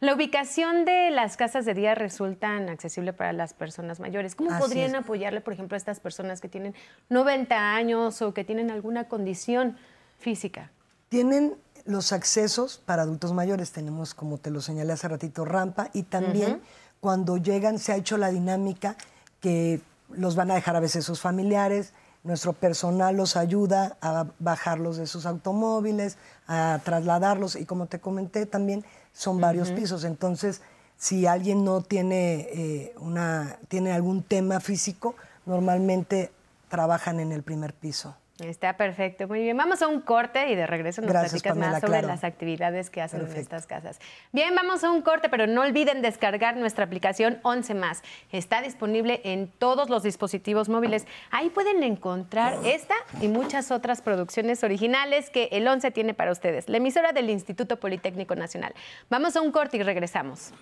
La 0.00 0.14
ubicación 0.14 0.84
de 0.84 1.10
las 1.10 1.36
casas 1.36 1.64
de 1.64 1.74
día 1.74 1.94
resulta 1.94 2.56
accesible 2.56 3.12
para 3.12 3.32
las 3.32 3.54
personas 3.54 4.00
mayores. 4.00 4.34
¿Cómo 4.34 4.56
podrían 4.58 4.94
apoyarle, 4.94 5.40
por 5.40 5.52
ejemplo, 5.52 5.74
a 5.74 5.78
estas 5.78 6.00
personas 6.00 6.40
que 6.40 6.48
tienen 6.48 6.74
90 7.08 7.74
años 7.74 8.22
o 8.22 8.34
que 8.34 8.44
tienen 8.44 8.70
alguna 8.70 9.08
condición 9.08 9.76
física? 10.18 10.70
Tienen 11.08 11.54
los 11.84 12.12
accesos 12.12 12.78
para 12.78 13.02
adultos 13.02 13.32
mayores. 13.32 13.72
Tenemos, 13.72 14.14
como 14.14 14.38
te 14.38 14.50
lo 14.50 14.60
señalé 14.60 14.92
hace 14.92 15.08
ratito, 15.08 15.44
rampa 15.44 15.90
y 15.92 16.02
también 16.02 16.60
cuando 17.00 17.36
llegan 17.36 17.78
se 17.78 17.92
ha 17.92 17.96
hecho 17.96 18.16
la 18.18 18.30
dinámica 18.30 18.96
que 19.40 19.80
los 20.10 20.36
van 20.36 20.50
a 20.50 20.54
dejar 20.54 20.76
a 20.76 20.80
veces 20.80 21.04
sus 21.04 21.20
familiares, 21.20 21.92
nuestro 22.24 22.52
personal 22.52 23.16
los 23.16 23.36
ayuda 23.36 23.96
a 24.00 24.26
bajarlos 24.40 24.96
de 24.96 25.06
sus 25.06 25.26
automóviles, 25.26 26.18
a 26.48 26.80
trasladarlos 26.84 27.54
y 27.54 27.64
como 27.64 27.86
te 27.86 28.00
comenté 28.00 28.46
también 28.46 28.84
son 29.16 29.40
varios 29.40 29.70
pisos. 29.70 30.04
Entonces, 30.04 30.60
si 30.98 31.26
alguien 31.26 31.64
no 31.64 31.80
tiene, 31.80 32.48
eh, 32.52 32.94
una, 32.98 33.58
tiene 33.68 33.92
algún 33.92 34.22
tema 34.22 34.60
físico, 34.60 35.14
normalmente 35.46 36.30
trabajan 36.68 37.20
en 37.20 37.32
el 37.32 37.42
primer 37.42 37.72
piso. 37.72 38.14
Está 38.38 38.76
perfecto, 38.76 39.26
muy 39.28 39.40
bien. 39.40 39.56
Vamos 39.56 39.80
a 39.80 39.88
un 39.88 40.02
corte 40.02 40.50
y 40.50 40.54
de 40.56 40.66
regreso 40.66 41.00
nos 41.00 41.10
platicas 41.10 41.56
más 41.56 41.80
sobre 41.80 42.02
las 42.02 42.22
actividades 42.22 42.90
que 42.90 43.00
hacen 43.00 43.22
en 43.22 43.34
estas 43.34 43.66
casas. 43.66 43.98
Bien, 44.30 44.54
vamos 44.54 44.84
a 44.84 44.90
un 44.90 45.00
corte, 45.00 45.30
pero 45.30 45.46
no 45.46 45.62
olviden 45.62 46.02
descargar 46.02 46.54
nuestra 46.58 46.84
aplicación 46.84 47.38
11 47.42 47.72
más. 47.72 48.02
Está 48.32 48.60
disponible 48.60 49.22
en 49.24 49.48
todos 49.48 49.88
los 49.88 50.02
dispositivos 50.02 50.68
móviles. 50.68 51.06
Ahí 51.30 51.48
pueden 51.48 51.82
encontrar 51.82 52.58
esta 52.66 52.94
y 53.22 53.28
muchas 53.28 53.70
otras 53.70 54.02
producciones 54.02 54.62
originales 54.62 55.30
que 55.30 55.48
el 55.52 55.66
11 55.66 55.90
tiene 55.92 56.12
para 56.12 56.30
ustedes. 56.30 56.68
La 56.68 56.76
emisora 56.76 57.12
del 57.12 57.30
Instituto 57.30 57.80
Politécnico 57.80 58.34
Nacional. 58.34 58.74
Vamos 59.08 59.36
a 59.36 59.40
un 59.40 59.50
corte 59.50 59.78
y 59.78 59.82
regresamos. 59.82 60.52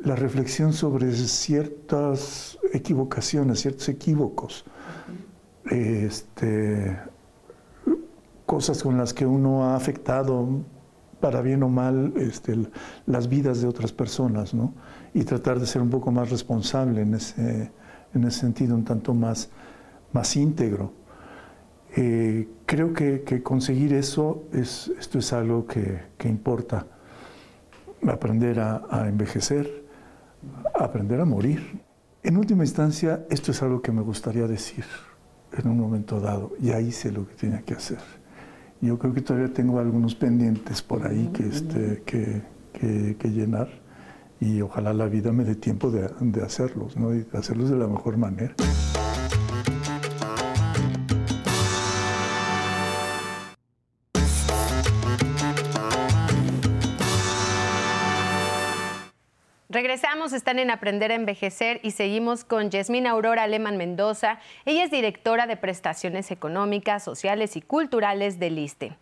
La 0.00 0.16
reflexión 0.16 0.72
sobre 0.72 1.12
ciertas 1.12 2.58
equivocaciones, 2.72 3.60
ciertos 3.60 3.90
equívocos 3.90 4.64
este, 5.70 6.96
cosas 8.46 8.82
con 8.82 8.96
las 8.96 9.12
que 9.12 9.26
uno 9.26 9.64
ha 9.64 9.76
afectado 9.76 10.64
para 11.20 11.40
bien 11.40 11.62
o 11.62 11.68
mal 11.68 12.12
este, 12.16 12.56
las 13.06 13.28
vidas 13.28 13.60
de 13.60 13.66
otras 13.66 13.92
personas, 13.92 14.54
¿no? 14.54 14.74
Y 15.14 15.24
tratar 15.24 15.58
de 15.58 15.66
ser 15.66 15.82
un 15.82 15.90
poco 15.90 16.12
más 16.12 16.30
responsable 16.30 17.02
en 17.02 17.14
ese, 17.14 17.72
en 18.14 18.24
ese 18.24 18.40
sentido, 18.40 18.74
un 18.74 18.84
tanto 18.84 19.14
más, 19.14 19.48
más 20.12 20.36
íntegro. 20.36 20.92
Eh, 21.96 22.48
creo 22.66 22.92
que, 22.92 23.42
conseguir 23.42 23.94
eso, 23.94 24.44
es, 24.52 24.92
esto 24.98 25.18
es 25.18 25.32
algo 25.32 25.66
que, 25.66 26.02
importa. 26.24 26.86
Aprender 28.06 28.60
a, 28.60 28.82
a 28.90 29.08
envejecer, 29.08 29.84
aprender 30.78 31.20
a 31.20 31.24
morir. 31.24 31.80
En 32.22 32.36
última 32.36 32.62
instancia, 32.62 33.24
esto 33.30 33.52
es 33.52 33.62
algo 33.62 33.80
que 33.80 33.90
me 33.90 34.02
gustaría 34.02 34.46
decir 34.46 34.84
en 35.58 35.68
un 35.68 35.78
momento 35.78 36.20
dado. 36.20 36.52
Ya 36.60 36.80
hice 36.80 37.12
lo 37.12 37.26
que 37.26 37.34
tenía 37.34 37.62
que 37.62 37.74
hacer. 37.74 37.98
Yo 38.80 38.98
creo 38.98 39.14
que 39.14 39.22
todavía 39.22 39.52
tengo 39.52 39.78
algunos 39.78 40.14
pendientes 40.14 40.82
por 40.82 41.06
ahí 41.06 41.30
que, 41.32 41.48
este, 41.48 42.02
que, 42.04 42.42
que, 43.18 43.30
llenar 43.30 43.68
y 44.38 44.60
ojalá 44.60 44.92
la 44.92 45.06
vida 45.06 45.32
me 45.32 45.44
dé 45.44 45.54
tiempo 45.54 45.90
de, 45.90 46.10
de 46.20 46.42
hacerlos, 46.42 46.96
¿no? 46.96 47.14
y 47.14 47.22
de 47.22 47.38
hacerlos 47.38 47.70
de 47.70 47.76
la 47.76 47.86
mejor 47.86 48.18
manera. 48.18 48.54
Regresamos, 60.16 60.32
están 60.32 60.58
en 60.58 60.70
Aprender 60.70 61.12
a 61.12 61.14
Envejecer 61.14 61.78
y 61.82 61.90
seguimos 61.90 62.42
con 62.42 62.70
Yasmín 62.70 63.06
Aurora 63.06 63.42
Aleman 63.42 63.76
Mendoza. 63.76 64.38
Ella 64.64 64.82
es 64.82 64.90
directora 64.90 65.46
de 65.46 65.58
prestaciones 65.58 66.30
económicas, 66.30 67.04
sociales 67.04 67.54
y 67.54 67.60
culturales 67.60 68.38
del 68.38 68.58
ISTE. 68.58 68.96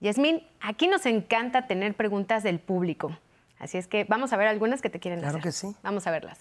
Yasmín, 0.00 0.46
aquí 0.60 0.86
nos 0.86 1.06
encanta 1.06 1.66
tener 1.66 1.94
preguntas 1.94 2.42
del 2.42 2.60
público. 2.60 3.18
Así 3.58 3.78
es 3.78 3.88
que 3.88 4.04
vamos 4.04 4.34
a 4.34 4.36
ver 4.36 4.46
algunas 4.46 4.82
que 4.82 4.90
te 4.90 5.00
quieren 5.00 5.20
hacer. 5.20 5.40
Claro 5.40 5.42
que 5.42 5.52
sí. 5.52 5.74
Vamos 5.82 6.06
a 6.06 6.10
verlas. 6.10 6.38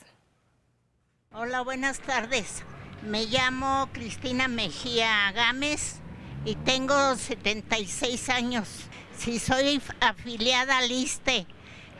Hola, 1.31 1.61
buenas 1.61 2.01
tardes. 2.01 2.65
Me 3.03 3.27
llamo 3.27 3.87
Cristina 3.93 4.49
Mejía 4.49 5.31
Gámez 5.31 6.01
y 6.43 6.55
tengo 6.55 7.15
76 7.15 8.29
años. 8.29 8.89
Si 9.17 9.39
soy 9.39 9.81
afiliada 10.01 10.79
al 10.79 10.91
ISTE, 10.91 11.47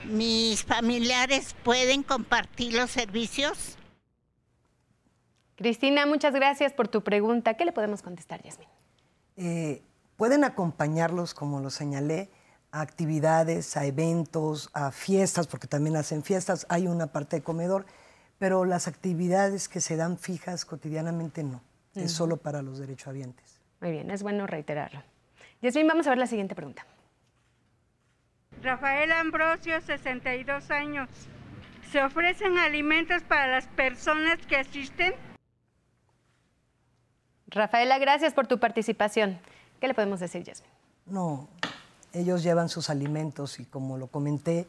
mis 0.05 0.63
familiares 0.63 1.55
pueden 1.63 2.03
compartir 2.03 2.73
los 2.73 2.91
servicios? 2.91 3.77
Cristina, 5.55 6.05
muchas 6.05 6.33
gracias 6.33 6.71
por 6.73 6.87
tu 6.87 7.03
pregunta. 7.03 7.55
¿Qué 7.55 7.65
le 7.65 7.71
podemos 7.71 8.01
contestar, 8.01 8.43
Yasmin? 8.43 8.67
Eh, 9.37 9.81
pueden 10.15 10.43
acompañarlos, 10.43 11.33
como 11.33 11.59
lo 11.59 11.69
señalé, 11.71 12.29
a 12.71 12.81
actividades, 12.81 13.75
a 13.75 13.85
eventos, 13.85 14.69
a 14.73 14.91
fiestas, 14.91 15.47
porque 15.47 15.67
también 15.67 15.95
hacen 15.95 16.23
fiestas. 16.23 16.67
Hay 16.69 16.87
una 16.87 17.07
parte 17.07 17.37
de 17.37 17.43
comedor, 17.43 17.85
pero 18.37 18.65
las 18.65 18.87
actividades 18.87 19.67
que 19.67 19.81
se 19.81 19.95
dan 19.95 20.17
fijas 20.17 20.65
cotidianamente 20.65 21.43
no. 21.43 21.61
Es 21.95 22.11
solo 22.11 22.37
para 22.37 22.61
los 22.61 22.77
derechohabientes. 22.77 23.59
Muy 23.81 23.89
bien, 23.89 24.11
es 24.11 24.21
bueno 24.21 24.45
reiterarlo. 24.45 25.01
Yasmin, 25.63 25.87
vamos 25.87 26.05
a 26.05 26.11
ver 26.11 26.19
la 26.19 26.27
siguiente 26.27 26.53
pregunta. 26.53 26.85
Rafael 28.61 29.11
Ambrosio, 29.11 29.79
62 29.81 30.71
años. 30.71 31.09
¿Se 31.91 32.03
ofrecen 32.03 32.57
alimentos 32.57 33.23
para 33.23 33.47
las 33.47 33.67
personas 33.67 34.39
que 34.45 34.57
asisten? 34.57 35.13
Rafaela, 37.47 37.97
gracias 37.97 38.33
por 38.33 38.47
tu 38.47 38.59
participación. 38.59 39.39
¿Qué 39.79 39.87
le 39.87 39.93
podemos 39.93 40.19
decir, 40.19 40.43
Yasmin? 40.43 40.69
No, 41.05 41.47
ellos 42.13 42.43
llevan 42.43 42.67
sus 42.67 42.89
alimentos 42.89 43.59
y 43.59 43.65
como 43.65 43.97
lo 43.97 44.07
comenté, 44.07 44.67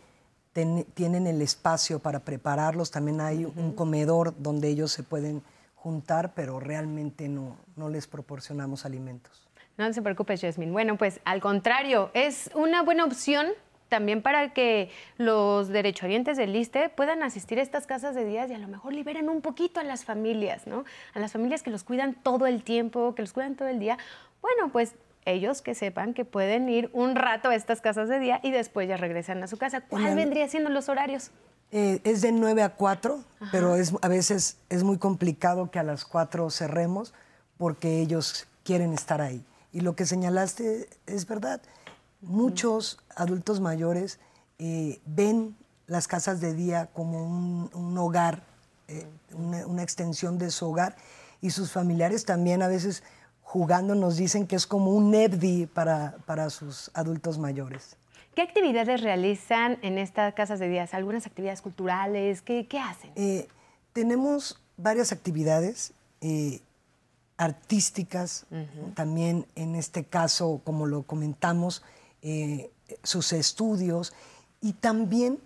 tienen 0.95 1.27
el 1.27 1.41
espacio 1.43 1.99
para 1.99 2.21
prepararlos. 2.21 2.91
También 2.91 3.21
hay 3.21 3.45
un 3.45 3.73
comedor 3.75 4.35
donde 4.39 4.69
ellos 4.69 4.93
se 4.93 5.03
pueden 5.03 5.43
juntar, 5.75 6.35
pero 6.35 6.61
realmente 6.61 7.29
no, 7.29 7.57
no 7.77 7.89
les 7.89 8.07
proporcionamos 8.07 8.85
alimentos. 8.85 9.49
No 9.77 9.93
se 9.93 10.03
preocupe, 10.03 10.37
Yasmin. 10.37 10.73
Bueno, 10.73 10.97
pues 10.97 11.21
al 11.25 11.41
contrario, 11.41 12.11
es 12.15 12.51
una 12.55 12.83
buena 12.83 13.05
opción 13.05 13.47
también 13.89 14.23
para 14.23 14.53
que 14.53 14.91
los 15.17 15.69
derechohabientes 15.69 16.37
del 16.37 16.55
ISTE 16.55 16.89
puedan 16.89 17.23
asistir 17.23 17.59
a 17.59 17.63
estas 17.63 17.87
casas 17.87 18.15
de 18.15 18.25
días 18.25 18.51
y 18.51 18.55
a 18.55 18.59
lo 18.59 18.69
mejor 18.69 18.93
liberen 18.93 19.29
un 19.29 19.41
poquito 19.41 19.81
a 19.81 19.85
las 19.85 20.05
familias, 20.05 20.67
¿no? 20.67 20.85
A 21.15 21.19
las 21.19 21.33
familias 21.33 21.63
que 21.63 21.71
los 21.71 21.85
cuidan 21.85 22.15
todo 22.15 22.47
el 22.47 22.63
tiempo, 22.63 23.15
que 23.15 23.23
los 23.23 23.33
cuidan 23.33 23.57
todo 23.57 23.69
el 23.69 23.79
día. 23.79 23.99
Bueno, 24.41 24.71
pues 24.73 24.95
ellos 25.25 25.63
que 25.63 25.75
sepan 25.75 26.15
que 26.15 26.25
pueden 26.25 26.69
ir 26.69 26.91
un 26.93 27.15
rato 27.15 27.51
a 27.51 27.55
estas 27.55 27.81
casas 27.81 28.09
de 28.09 28.19
día 28.19 28.41
y 28.43 28.51
después 28.51 28.89
ya 28.89 28.97
regresan 28.97 29.43
a 29.43 29.47
su 29.47 29.59
casa. 29.59 29.83
¿Cuál 29.83 30.15
vendría 30.15 30.49
siendo 30.49 30.71
los 30.71 30.89
horarios? 30.89 31.31
Eh, 31.71 32.01
es 32.05 32.23
de 32.23 32.33
9 32.33 32.63
a 32.63 32.71
4, 32.71 33.23
pero 33.53 33.77
es, 33.77 33.93
a 34.01 34.09
veces 34.09 34.57
es 34.71 34.85
muy 34.85 34.97
complicado 34.97 35.71
que 35.71 35.79
a 35.79 35.83
las 35.83 36.07
4 36.07 36.49
cerremos 36.51 37.13
porque 37.59 38.01
ellos 38.01 38.47
quieren 38.65 38.95
estar 38.95 39.21
ahí. 39.21 39.45
Y 39.73 39.81
lo 39.81 39.95
que 39.95 40.07
señalaste 40.07 40.89
es 41.07 41.27
verdad. 41.27 41.61
Muchos 42.21 42.99
adultos 43.15 43.61
mayores 43.61 44.19
eh, 44.59 45.01
ven 45.07 45.57
las 45.87 46.09
casas 46.09 46.41
de 46.41 46.55
día 46.55 46.87
como 46.93 47.25
un, 47.73 47.99
hogar, 47.99 48.43
eh, 48.89 49.07
una, 49.33 49.83
extensión 49.83 50.39
de 50.39 50.51
su 50.51 50.69
hogar, 50.69 50.97
y 51.41 51.51
sus 51.51 51.71
familiares 51.71 52.25
también 52.25 52.63
a 52.63 52.69
veces 52.69 53.03
jugando 53.43 53.95
nos 53.95 54.17
dicen 54.17 54.47
que 54.47 54.57
es 54.57 54.67
como 54.67 54.91
un 54.91 55.11
NEPDI 55.11 55.67
para, 55.67 56.17
para 56.27 56.51
sus 56.51 56.91
adultos 56.95 57.39
mayores. 57.39 57.97
¿Qué 58.35 58.43
actividades 58.43 59.01
realizan 59.01 59.79
en 59.83 59.99
estas 59.99 60.35
casas 60.35 60.59
de 60.59 60.69
días? 60.69 60.95
¿Algunas 60.95 61.27
actividades 61.27 61.63
culturales? 61.63 62.43
¿Qué, 62.43 62.67
qué 62.67 62.79
hacen? 62.79 63.11
Eh, 63.17 63.49
tenemos 63.93 64.61
varias 64.77 65.11
actividades 65.11 65.93
eh, 66.21 66.61
artísticas, 67.37 68.47
también 68.95 69.47
en 69.55 69.75
este 69.75 70.05
caso, 70.05 70.61
como 70.65 70.87
lo 70.87 71.05
comentamos, 71.05 71.83
eh, 72.23 72.71
sus 73.03 73.33
estudios 73.33 74.13
y 74.61 74.73
también 74.73 75.39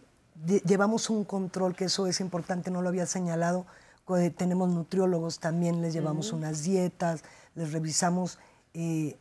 llevamos 0.64 1.10
un 1.10 1.24
control, 1.24 1.74
que 1.74 1.84
eso 1.84 2.06
es 2.06 2.20
importante, 2.20 2.70
no 2.70 2.82
lo 2.82 2.88
había 2.88 3.06
señalado, 3.06 3.66
tenemos 4.36 4.68
nutriólogos 4.68 5.38
también, 5.38 5.80
les 5.80 5.94
llevamos 5.94 6.32
unas 6.32 6.62
dietas, 6.62 7.22
les 7.54 7.72
revisamos 7.72 8.38
eh, 8.74 9.16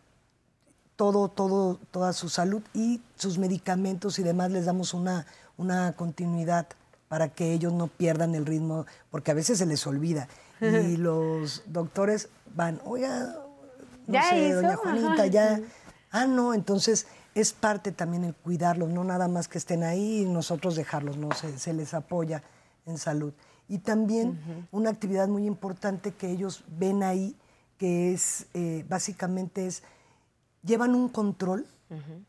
todo, 0.95 1.29
todo, 1.29 1.79
toda 1.91 2.13
su 2.13 2.29
salud 2.29 2.61
y 2.73 3.01
sus 3.15 3.37
medicamentos 3.37 4.19
y 4.19 4.23
demás, 4.23 4.51
les 4.51 4.65
damos 4.65 4.93
una, 4.93 5.25
una 5.57 5.93
continuidad 5.93 6.67
para 7.07 7.29
que 7.29 7.53
ellos 7.53 7.73
no 7.73 7.87
pierdan 7.87 8.35
el 8.35 8.45
ritmo, 8.45 8.85
porque 9.09 9.31
a 9.31 9.33
veces 9.33 9.57
se 9.57 9.65
les 9.65 9.85
olvida. 9.87 10.27
Y 10.61 10.95
los 10.95 11.63
doctores 11.65 12.29
van, 12.53 12.79
oiga, 12.85 13.35
no 14.05 14.21
sé, 14.29 14.53
doña 14.53 14.75
Juanita, 14.75 15.25
ya. 15.25 15.59
Ah, 16.11 16.25
no, 16.25 16.53
entonces 16.53 17.07
es 17.33 17.53
parte 17.53 17.91
también 17.91 18.23
el 18.23 18.35
cuidarlos, 18.35 18.89
no 18.89 19.03
nada 19.03 19.27
más 19.27 19.47
que 19.47 19.57
estén 19.57 19.83
ahí 19.83 20.21
y 20.21 20.25
nosotros 20.25 20.75
dejarlos, 20.75 21.17
no 21.17 21.29
se, 21.31 21.73
les 21.73 21.93
apoya 21.93 22.43
en 22.85 22.97
salud. 22.97 23.33
Y 23.67 23.79
también 23.79 24.67
una 24.71 24.89
actividad 24.89 25.27
muy 25.27 25.45
importante 25.45 26.11
que 26.11 26.29
ellos 26.29 26.63
ven 26.67 27.03
ahí, 27.03 27.37
que 27.77 28.13
es 28.13 28.47
eh, 28.53 28.85
básicamente 28.89 29.65
es, 29.65 29.83
llevan 30.63 30.93
un 30.93 31.07
control 31.07 31.65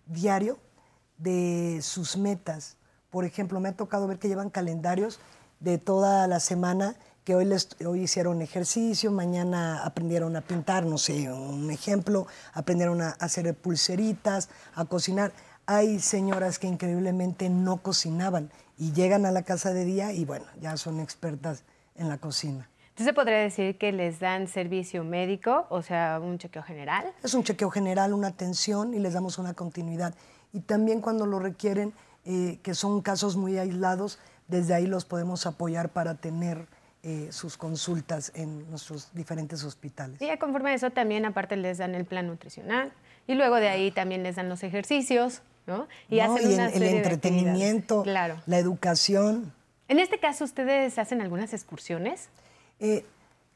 diario 0.06 0.58
de 1.18 1.80
sus 1.82 2.16
metas. 2.16 2.76
Por 3.10 3.24
ejemplo, 3.24 3.60
me 3.60 3.68
ha 3.68 3.76
tocado 3.76 4.06
ver 4.06 4.18
que 4.18 4.28
llevan 4.28 4.50
calendarios 4.50 5.20
de 5.60 5.78
toda 5.78 6.26
la 6.26 6.40
semana 6.40 6.96
que 7.24 7.34
hoy, 7.34 7.44
les, 7.44 7.68
hoy 7.86 8.02
hicieron 8.02 8.42
ejercicio, 8.42 9.10
mañana 9.12 9.84
aprendieron 9.84 10.34
a 10.36 10.40
pintar, 10.40 10.84
no 10.84 10.98
sé, 10.98 11.30
un 11.32 11.70
ejemplo, 11.70 12.26
aprendieron 12.52 13.00
a 13.00 13.10
hacer 13.20 13.54
pulseritas, 13.54 14.48
a 14.74 14.84
cocinar. 14.84 15.32
Hay 15.66 16.00
señoras 16.00 16.58
que 16.58 16.66
increíblemente 16.66 17.48
no 17.48 17.76
cocinaban 17.78 18.50
y 18.76 18.92
llegan 18.92 19.26
a 19.26 19.30
la 19.30 19.42
casa 19.42 19.72
de 19.72 19.84
día 19.84 20.12
y 20.12 20.24
bueno, 20.24 20.46
ya 20.60 20.76
son 20.76 20.98
expertas 20.98 21.64
en 21.94 22.08
la 22.08 22.18
cocina. 22.18 22.68
Entonces, 22.90 23.14
¿podría 23.14 23.38
decir 23.38 23.78
que 23.78 23.90
les 23.90 24.20
dan 24.20 24.48
servicio 24.48 25.02
médico, 25.02 25.66
o 25.70 25.80
sea, 25.82 26.20
un 26.22 26.38
chequeo 26.38 26.62
general? 26.62 27.06
Es 27.22 27.32
un 27.32 27.42
chequeo 27.42 27.70
general, 27.70 28.12
una 28.12 28.28
atención 28.28 28.92
y 28.92 28.98
les 28.98 29.14
damos 29.14 29.38
una 29.38 29.54
continuidad. 29.54 30.14
Y 30.52 30.60
también 30.60 31.00
cuando 31.00 31.24
lo 31.24 31.38
requieren, 31.38 31.94
eh, 32.24 32.58
que 32.62 32.74
son 32.74 33.00
casos 33.00 33.36
muy 33.36 33.56
aislados, 33.56 34.18
desde 34.46 34.74
ahí 34.74 34.86
los 34.86 35.04
podemos 35.06 35.46
apoyar 35.46 35.88
para 35.88 36.16
tener 36.16 36.66
eh, 37.04 37.28
sus 37.32 37.56
consultas 37.56 38.30
en 38.34 38.70
nuestros 38.70 39.12
diferentes 39.12 39.64
hospitales. 39.64 40.22
Y 40.22 40.38
conforme 40.38 40.70
a 40.70 40.74
eso 40.74 40.90
también 40.90 41.24
aparte 41.24 41.56
les 41.56 41.78
dan 41.78 41.94
el 41.96 42.04
plan 42.04 42.28
nutricional 42.28 42.92
y 43.26 43.34
luego 43.34 43.56
de 43.56 43.68
ahí 43.68 43.90
también 43.90 44.22
les 44.22 44.36
dan 44.36 44.48
los 44.48 44.62
ejercicios, 44.62 45.42
¿no? 45.66 45.88
Y, 46.08 46.20
hacen 46.20 46.60
el 46.60 46.82
entretenimiento, 46.82 48.02
claro. 48.02 48.40
la 48.46 48.58
educación. 48.58 49.52
En 49.88 49.98
este 49.98 50.20
caso, 50.20 50.44
¿ustedes 50.44 50.96
hacen 50.98 51.20
algunas 51.20 51.52
excursiones? 51.52 52.28
Eh, 52.78 53.04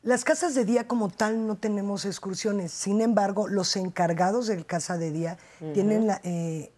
las 0.02 0.24
casas 0.24 0.54
de 0.54 0.64
día 0.64 0.86
como 0.86 1.08
tal 1.08 1.46
no 1.46 1.56
tenemos 1.56 2.04
excursiones, 2.04 2.72
sin 2.72 3.00
embargo, 3.00 3.48
los 3.48 3.76
encargados 3.76 4.46
del 4.46 4.66
casa 4.66 4.98
de 4.98 5.10
día 5.10 5.38
tienen, 5.72 6.06
la, 6.06 6.20
eh, 6.22 6.72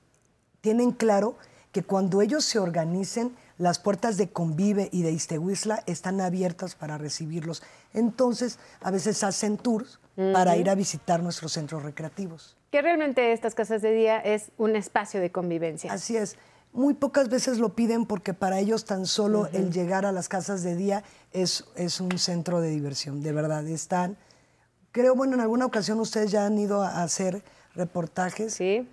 tienen 0.61 0.92
claro 0.92 1.37
que 1.72 1.83
cuando 1.83 2.22
ellos 2.22 2.44
se 2.44 2.59
organicen, 2.59 3.35
las 3.59 3.81
puertas 3.81 4.16
de 4.16 4.31
Convive 4.31 4.88
y 4.92 5.03
de 5.03 5.11
Iztehuizla 5.11 5.83
están 5.87 6.21
abiertas 6.21 6.75
para 6.75 6.97
recibirlos. 6.97 7.62
Entonces, 7.92 8.59
a 8.81 8.90
veces 8.90 9.23
hacen 9.25 9.59
tours 9.59 9.99
para 10.33 10.57
ir 10.57 10.71
a 10.71 10.75
visitar 10.75 11.23
nuestros 11.23 11.53
centros 11.53 11.83
recreativos. 11.83 12.57
Que 12.71 12.83
realmente 12.83 13.33
estas 13.33 13.55
casas 13.55 13.83
de 13.83 13.92
día 13.92 14.18
es 14.18 14.51
un 14.59 14.77
espacio 14.77 15.21
de 15.21 15.31
convivencia. 15.31 15.92
Así 15.92 16.16
es. 16.16 16.37
Muy 16.73 16.94
pocas 16.94 17.29
veces 17.29 17.59
lo 17.59 17.75
piden 17.75 18.07
porque 18.07 18.35
para 18.35 18.59
ellos 18.61 18.85
tan 18.85 19.07
solo 19.07 19.49
el 19.53 19.73
llegar 19.73 20.07
a 20.07 20.12
las 20.12 20.29
casas 20.29 20.62
de 20.62 20.77
día 20.77 21.03
es, 21.33 21.64
es 21.77 22.01
un 22.01 22.16
centro 22.18 22.61
de 22.61 22.71
diversión. 22.71 23.23
De 23.23 23.33
verdad, 23.33 23.66
están... 23.66 24.16
Creo, 24.92 25.14
bueno, 25.14 25.35
en 25.35 25.40
alguna 25.40 25.66
ocasión 25.66 26.01
ustedes 26.01 26.31
ya 26.31 26.47
han 26.47 26.59
ido 26.59 26.83
a 26.83 27.03
hacer 27.03 27.42
reportajes. 27.75 28.55
Sí 28.55 28.87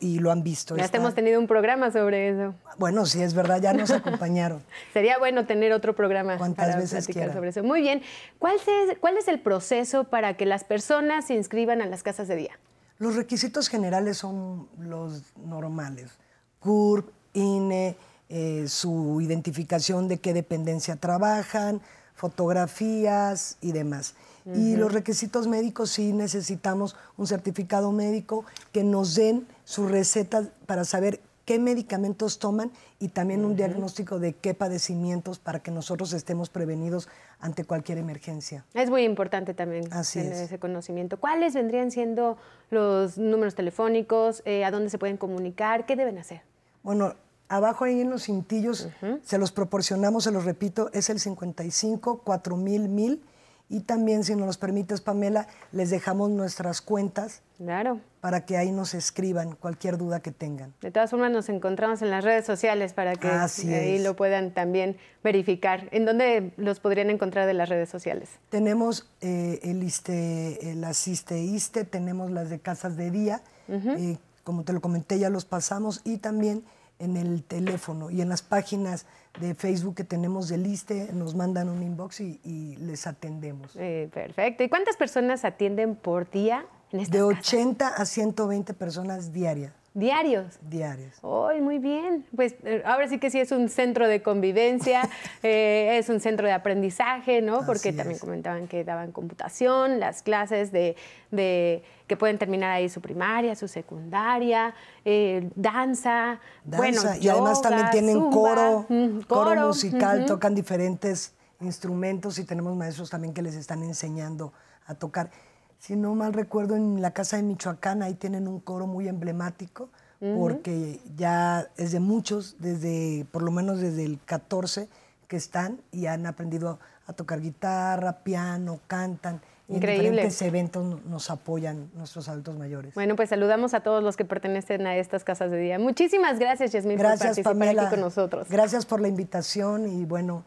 y, 0.00 0.18
lo 0.18 0.30
han 0.30 0.42
visto. 0.42 0.76
Ya 0.76 0.88
hemos 0.92 1.14
tenido 1.14 1.38
un 1.38 1.46
programa 1.46 1.90
sobre 1.90 2.30
eso. 2.30 2.54
Bueno, 2.78 3.04
sí, 3.04 3.22
es 3.22 3.34
verdad, 3.34 3.60
ya 3.60 3.74
nos 3.74 3.90
acompañaron. 3.92 4.62
Sería 4.92 5.18
bueno 5.18 5.46
tener 5.46 5.72
otro 5.72 5.94
programa 5.94 6.38
para 6.56 6.76
veces 6.76 7.04
platicar 7.04 7.32
sobre 7.34 7.50
eso. 7.50 7.62
Muy 7.62 7.82
bien. 7.82 8.02
¿Cuál 8.38 8.56
es, 8.56 8.98
¿Cuál 8.98 9.18
es 9.18 9.28
el 9.28 9.40
proceso 9.40 10.04
para 10.04 10.34
que 10.34 10.46
las 10.46 10.64
personas 10.64 11.26
se 11.26 11.34
inscriban 11.34 11.82
a 11.82 11.86
las 11.86 12.02
casas 12.02 12.28
de 12.28 12.36
día? 12.36 12.58
Los 12.98 13.14
requisitos 13.14 13.68
generales 13.68 14.16
son 14.16 14.68
los 14.78 15.22
normales. 15.36 16.18
CURP, 16.60 17.10
INE, 17.34 17.96
eh, 18.30 18.64
su 18.68 19.20
identificación 19.20 20.08
de 20.08 20.18
qué 20.18 20.32
dependencia 20.32 20.96
trabajan, 20.96 21.80
fotografías 22.14 23.58
y 23.60 23.72
demás. 23.72 24.14
Y 24.46 24.76
los 24.76 24.92
requisitos 24.92 25.46
médicos 25.46 25.90
sí 25.90 26.12
necesitamos 26.12 26.96
un 27.16 27.26
certificado 27.26 27.92
médico 27.92 28.44
que 28.72 28.84
nos 28.84 29.14
den 29.14 29.46
su 29.64 29.86
receta 29.86 30.48
para 30.66 30.84
saber 30.84 31.20
qué 31.48 31.58
medicamentos 31.58 32.38
toman 32.38 32.70
y 32.98 33.08
también 33.08 33.42
un 33.42 33.56
diagnóstico 33.56 34.18
de 34.18 34.34
qué 34.34 34.52
padecimientos 34.52 35.38
para 35.38 35.60
que 35.60 35.70
nosotros 35.70 36.12
estemos 36.12 36.50
prevenidos 36.50 37.08
ante 37.40 37.64
cualquier 37.64 37.96
emergencia. 37.96 38.66
Es 38.74 38.90
muy 38.90 39.04
importante 39.04 39.54
también 39.54 39.88
tener 39.88 40.32
ese 40.34 40.58
conocimiento. 40.58 41.18
¿Cuáles 41.18 41.54
vendrían 41.54 41.90
siendo 41.90 42.36
los 42.68 43.16
números 43.16 43.54
telefónicos? 43.54 44.42
Eh, 44.44 44.62
¿A 44.62 44.70
dónde 44.70 44.90
se 44.90 44.98
pueden 44.98 45.16
comunicar? 45.16 45.86
¿Qué 45.86 45.96
deben 45.96 46.18
hacer? 46.18 46.42
Bueno, 46.82 47.14
abajo 47.48 47.84
ahí 47.84 48.02
en 48.02 48.10
los 48.10 48.24
cintillos 48.24 48.88
se 49.22 49.38
los 49.38 49.50
proporcionamos, 49.50 50.24
se 50.24 50.32
los 50.32 50.44
repito, 50.44 50.90
es 50.92 51.08
el 51.08 51.18
55 51.18 52.18
4000 52.18 52.88
mil 52.90 53.22
y 53.70 53.80
también, 53.80 54.24
si 54.24 54.34
nos 54.34 54.46
los 54.46 54.56
permites, 54.56 55.02
Pamela, 55.02 55.46
les 55.72 55.90
dejamos 55.90 56.30
nuestras 56.30 56.80
cuentas. 56.80 57.42
Claro. 57.58 58.00
Para 58.20 58.46
que 58.46 58.56
ahí 58.56 58.72
nos 58.72 58.94
escriban 58.94 59.56
cualquier 59.56 59.98
duda 59.98 60.20
que 60.20 60.32
tengan. 60.32 60.72
De 60.80 60.90
todas 60.90 61.10
formas, 61.10 61.30
nos 61.30 61.50
encontramos 61.50 62.00
en 62.00 62.10
las 62.10 62.24
redes 62.24 62.46
sociales 62.46 62.94
para 62.94 63.14
que 63.14 63.28
ahí 63.28 63.98
lo 63.98 64.16
puedan 64.16 64.54
también 64.54 64.96
verificar. 65.22 65.88
¿En 65.90 66.06
dónde 66.06 66.52
los 66.56 66.80
podrían 66.80 67.10
encontrar 67.10 67.46
de 67.46 67.54
las 67.54 67.68
redes 67.68 67.90
sociales? 67.90 68.30
Tenemos 68.48 69.10
eh, 69.20 69.60
el 69.62 69.82
ISTE, 69.82 70.70
el 70.70 70.82
Asiste 70.84 71.38
ISTE, 71.38 71.84
tenemos 71.84 72.30
las 72.30 72.48
de 72.48 72.60
casas 72.60 72.96
de 72.96 73.10
día. 73.10 73.42
Eh, 73.68 74.16
como 74.44 74.64
te 74.64 74.72
lo 74.72 74.80
comenté, 74.80 75.18
ya 75.18 75.28
los 75.28 75.44
pasamos. 75.44 76.00
Y 76.04 76.18
también 76.18 76.64
en 76.98 77.16
el 77.16 77.44
teléfono 77.44 78.10
y 78.10 78.22
en 78.22 78.30
las 78.30 78.42
páginas 78.42 79.04
de 79.40 79.54
Facebook 79.54 79.94
que 79.96 80.04
tenemos 80.04 80.48
del 80.48 80.66
ISTE, 80.66 81.12
nos 81.12 81.34
mandan 81.34 81.68
un 81.68 81.82
inbox 81.82 82.20
y, 82.20 82.76
les 82.80 83.06
atendemos. 83.06 83.72
Eh, 83.76 84.08
perfecto. 84.12 84.62
¿Y 84.62 84.68
cuántas 84.68 84.96
personas 84.96 85.44
atienden 85.44 85.96
por 85.96 86.30
día 86.30 86.66
en 86.92 87.04
De 87.10 87.22
80 87.22 87.88
a 87.88 88.04
120 88.04 88.74
personas 88.74 89.32
diarias. 89.32 89.72
¿Diarios? 89.98 90.60
Diarios. 90.62 91.16
¡Ay, 91.24 91.60
muy 91.60 91.78
bien! 91.78 92.24
Pues 92.36 92.54
eh, 92.62 92.82
ahora 92.86 93.08
sí 93.08 93.18
que 93.18 93.30
sí 93.30 93.40
es 93.40 93.50
un 93.50 93.68
centro 93.68 94.06
de 94.06 94.22
convivencia, 94.22 95.08
eh, 95.42 95.98
es 95.98 96.08
un 96.08 96.20
centro 96.20 96.46
de 96.46 96.52
aprendizaje, 96.52 97.42
¿no? 97.42 97.66
Porque 97.66 97.92
también 97.92 98.20
comentaban 98.20 98.68
que 98.68 98.84
daban 98.84 99.10
computación, 99.10 99.98
las 99.98 100.22
clases 100.22 100.70
de, 100.70 100.94
que 101.32 102.16
pueden 102.16 102.38
terminar 102.38 102.70
ahí 102.70 102.88
su 102.88 103.00
primaria, 103.00 103.56
su 103.56 103.66
secundaria, 103.66 104.72
eh, 105.04 105.50
danza, 105.56 106.38
bueno, 106.64 107.02
y 107.20 107.28
además 107.28 107.60
también 107.60 107.90
tienen 107.90 108.30
coro, 108.30 108.86
coro, 109.26 109.66
musical, 109.66 110.26
tocan 110.26 110.54
diferentes 110.54 111.34
instrumentos 111.60 112.38
y 112.38 112.44
tenemos 112.44 112.76
maestros 112.76 113.10
también 113.10 113.34
que 113.34 113.42
les 113.42 113.56
están 113.56 113.82
enseñando 113.82 114.52
a 114.86 114.94
tocar 114.94 115.30
si 115.78 115.96
no 115.96 116.14
mal 116.14 116.32
recuerdo, 116.32 116.76
en 116.76 117.00
la 117.00 117.12
casa 117.12 117.36
de 117.36 117.44
Michoacán, 117.44 118.02
ahí 118.02 118.14
tienen 118.14 118.48
un 118.48 118.60
coro 118.60 118.86
muy 118.86 119.08
emblemático, 119.08 119.88
porque 120.20 120.98
ya 121.16 121.68
es 121.76 121.92
de 121.92 122.00
muchos, 122.00 122.56
desde, 122.58 123.24
por 123.30 123.42
lo 123.42 123.52
menos 123.52 123.80
desde 123.80 124.04
el 124.04 124.18
14 124.24 124.88
que 125.28 125.36
están 125.36 125.80
y 125.92 126.06
han 126.06 126.26
aprendido 126.26 126.80
a 127.06 127.12
tocar 127.12 127.40
guitarra, 127.40 128.24
piano, 128.24 128.80
cantan. 128.88 129.40
Y 129.68 129.74
en 129.74 129.80
diferentes 129.80 130.42
eventos 130.42 131.04
nos 131.04 131.30
apoyan 131.30 131.90
nuestros 131.94 132.28
adultos 132.28 132.56
mayores. 132.56 132.94
Bueno, 132.94 133.14
pues 133.14 133.28
saludamos 133.28 133.74
a 133.74 133.80
todos 133.80 134.02
los 134.02 134.16
que 134.16 134.24
pertenecen 134.24 134.86
a 134.88 134.96
estas 134.96 135.22
casas 135.22 135.52
de 135.52 135.58
día. 135.58 135.78
Muchísimas 135.78 136.40
gracias, 136.40 136.72
Yasmín, 136.72 136.96
por 136.96 137.06
participar 137.06 137.62
aquí 137.62 137.90
con 137.90 138.00
nosotros. 138.00 138.48
Gracias 138.50 138.86
por 138.86 139.00
la 139.00 139.06
invitación 139.06 139.86
y 139.86 140.04
bueno, 140.04 140.44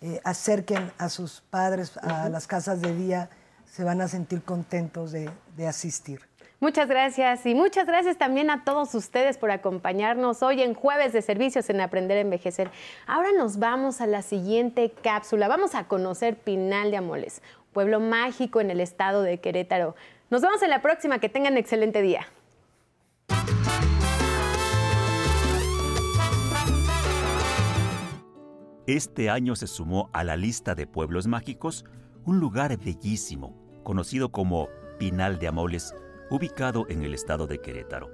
eh, 0.00 0.20
acerquen 0.24 0.90
a 0.98 1.08
sus 1.08 1.42
padres 1.42 1.96
a 1.98 2.28
las 2.28 2.48
casas 2.48 2.80
de 2.80 2.92
día 2.94 3.30
se 3.72 3.84
van 3.84 4.02
a 4.02 4.08
sentir 4.08 4.42
contentos 4.42 5.12
de, 5.12 5.30
asistir. 5.66 6.20
Muchas 6.60 6.88
gracias 6.88 7.46
y 7.46 7.54
muchas 7.54 7.86
gracias 7.86 8.18
también 8.18 8.50
a 8.50 8.64
todos 8.64 8.94
ustedes 8.94 9.38
por 9.38 9.50
acompañarnos 9.50 10.42
hoy 10.42 10.60
en 10.60 10.74
Jueves 10.74 11.14
de 11.14 11.22
Servicios 11.22 11.70
en 11.70 11.80
Aprender 11.80 12.18
a 12.18 12.20
Envejecer. 12.20 12.70
Ahora 13.06 13.30
nos 13.32 13.58
vamos 13.58 14.02
a 14.02 14.06
la 14.06 14.20
siguiente 14.20 14.92
cápsula. 15.02 15.48
Vamos 15.48 15.74
a 15.74 15.84
conocer 15.84 16.36
Pinal 16.36 16.90
de 16.90 16.98
Amoles, 16.98 17.40
pueblo 17.72 17.98
mágico 17.98 18.60
en 18.60 18.70
el 18.70 18.78
estado 18.78 19.22
de 19.22 19.40
Querétaro. 19.40 19.96
Nos 20.28 20.42
vemos 20.42 20.62
en 20.62 20.68
la 20.68 20.82
próxima. 20.82 21.18
Que 21.18 21.30
tengan 21.30 21.56
excelente 21.56 22.02
día. 22.02 22.26
Este 28.86 29.30
año 29.30 29.56
se 29.56 29.66
sumó 29.66 30.10
a 30.12 30.24
la 30.24 30.36
lista 30.36 30.74
de 30.74 30.86
pueblos 30.86 31.26
mágicos 31.26 31.86
un 32.24 32.38
lugar 32.38 32.76
bellísimo, 32.78 33.61
conocido 33.82 34.30
como 34.30 34.68
Pinal 34.98 35.38
de 35.38 35.48
Amoles, 35.48 35.94
ubicado 36.30 36.86
en 36.88 37.02
el 37.02 37.14
estado 37.14 37.46
de 37.46 37.60
Querétaro. 37.60 38.10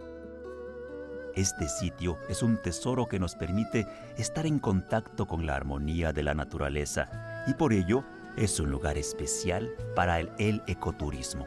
Este 1.34 1.68
sitio 1.68 2.18
es 2.28 2.42
un 2.42 2.56
tesoro 2.56 3.06
que 3.06 3.20
nos 3.20 3.36
permite 3.36 3.86
estar 4.16 4.44
en 4.46 4.58
contacto 4.58 5.26
con 5.26 5.46
la 5.46 5.54
armonía 5.54 6.12
de 6.12 6.24
la 6.24 6.34
naturaleza 6.34 7.44
y 7.46 7.54
por 7.54 7.72
ello 7.72 8.02
es 8.36 8.58
un 8.58 8.70
lugar 8.70 8.98
especial 8.98 9.70
para 9.94 10.20
el, 10.20 10.62
ecoturismo. 10.66 11.46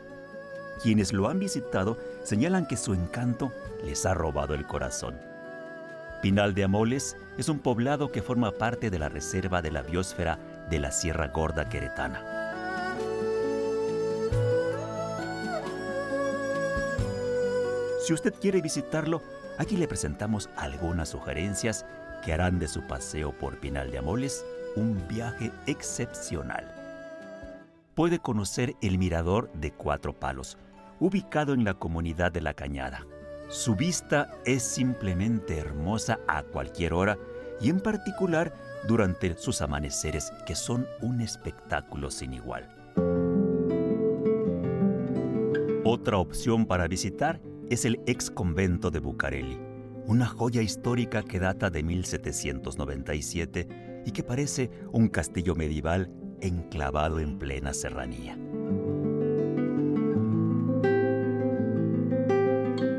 Quienes 0.81 1.13
lo 1.13 1.27
han 1.27 1.39
visitado 1.39 1.97
señalan 2.23 2.67
que 2.67 2.77
su 2.77 2.93
encanto 2.93 3.51
les 3.83 4.05
ha 4.05 4.13
robado 4.13 4.53
el 4.53 4.65
corazón. 4.65 5.19
Pinal 6.21 6.53
de 6.53 6.63
Amoles 6.63 7.17
es 7.37 7.49
un 7.49 7.59
poblado 7.59 8.11
que 8.11 8.21
forma 8.21 8.51
parte 8.51 8.89
de 8.89 8.99
la 8.99 9.09
Reserva 9.09 9.61
de 9.61 9.71
la 9.71 9.81
Biosfera 9.81 10.39
de 10.69 10.79
la 10.79 10.91
Sierra 10.91 11.27
Gorda 11.27 11.67
Queretana. 11.67 12.30
Si 18.01 18.13
usted 18.13 18.33
quiere 18.33 18.61
visitarlo, 18.61 19.21
aquí 19.59 19.77
le 19.77 19.87
presentamos 19.87 20.49
algunas 20.55 21.09
sugerencias 21.09 21.85
que 22.25 22.33
harán 22.33 22.57
de 22.57 22.67
su 22.67 22.81
paseo 22.81 23.31
por 23.31 23.59
Pinal 23.59 23.91
de 23.91 23.99
Amoles 23.99 24.43
un 24.75 25.07
viaje 25.07 25.51
excepcional. 25.67 26.65
Puede 27.93 28.17
conocer 28.17 28.75
el 28.81 28.97
mirador 28.97 29.51
de 29.53 29.71
Cuatro 29.71 30.13
Palos, 30.13 30.57
ubicado 30.99 31.53
en 31.53 31.63
la 31.63 31.75
comunidad 31.75 32.31
de 32.31 32.41
La 32.41 32.55
Cañada. 32.55 33.05
Su 33.49 33.75
vista 33.75 34.31
es 34.45 34.63
simplemente 34.63 35.59
hermosa 35.59 36.19
a 36.27 36.41
cualquier 36.41 36.93
hora 36.93 37.19
y 37.59 37.69
en 37.69 37.81
particular 37.81 38.51
durante 38.87 39.37
sus 39.37 39.61
amaneceres 39.61 40.31
que 40.47 40.55
son 40.55 40.87
un 41.01 41.21
espectáculo 41.21 42.09
sin 42.09 42.33
igual. 42.33 42.67
Otra 45.83 46.17
opción 46.17 46.65
para 46.65 46.87
visitar 46.87 47.41
es 47.71 47.85
el 47.85 48.01
ex 48.05 48.29
convento 48.29 48.91
de 48.91 48.99
Bucareli, 48.99 49.57
una 50.05 50.25
joya 50.25 50.61
histórica 50.61 51.23
que 51.23 51.39
data 51.39 51.69
de 51.69 51.83
1797 51.83 54.03
y 54.05 54.11
que 54.11 54.23
parece 54.23 54.69
un 54.91 55.07
castillo 55.07 55.55
medieval 55.55 56.11
enclavado 56.41 57.21
en 57.21 57.39
plena 57.39 57.73
serranía. 57.73 58.37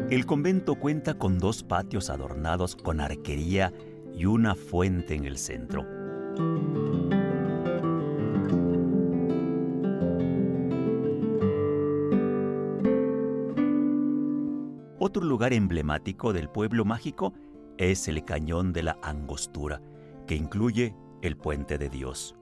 El 0.08 0.24
convento 0.24 0.76
cuenta 0.76 1.18
con 1.18 1.38
dos 1.38 1.62
patios 1.62 2.08
adornados 2.08 2.74
con 2.74 3.02
arquería 3.02 3.74
y 4.14 4.24
una 4.24 4.54
fuente 4.54 5.14
en 5.14 5.26
el 5.26 5.36
centro. 5.36 5.84
Otro 15.14 15.28
lugar 15.28 15.52
emblemático 15.52 16.32
del 16.32 16.48
pueblo 16.48 16.86
mágico 16.86 17.34
es 17.76 18.08
el 18.08 18.24
Cañón 18.24 18.72
de 18.72 18.82
la 18.82 18.98
Angostura, 19.02 19.82
que 20.26 20.34
incluye 20.34 20.96
el 21.20 21.36
Puente 21.36 21.76
de 21.76 21.90
Dios. 21.90 22.34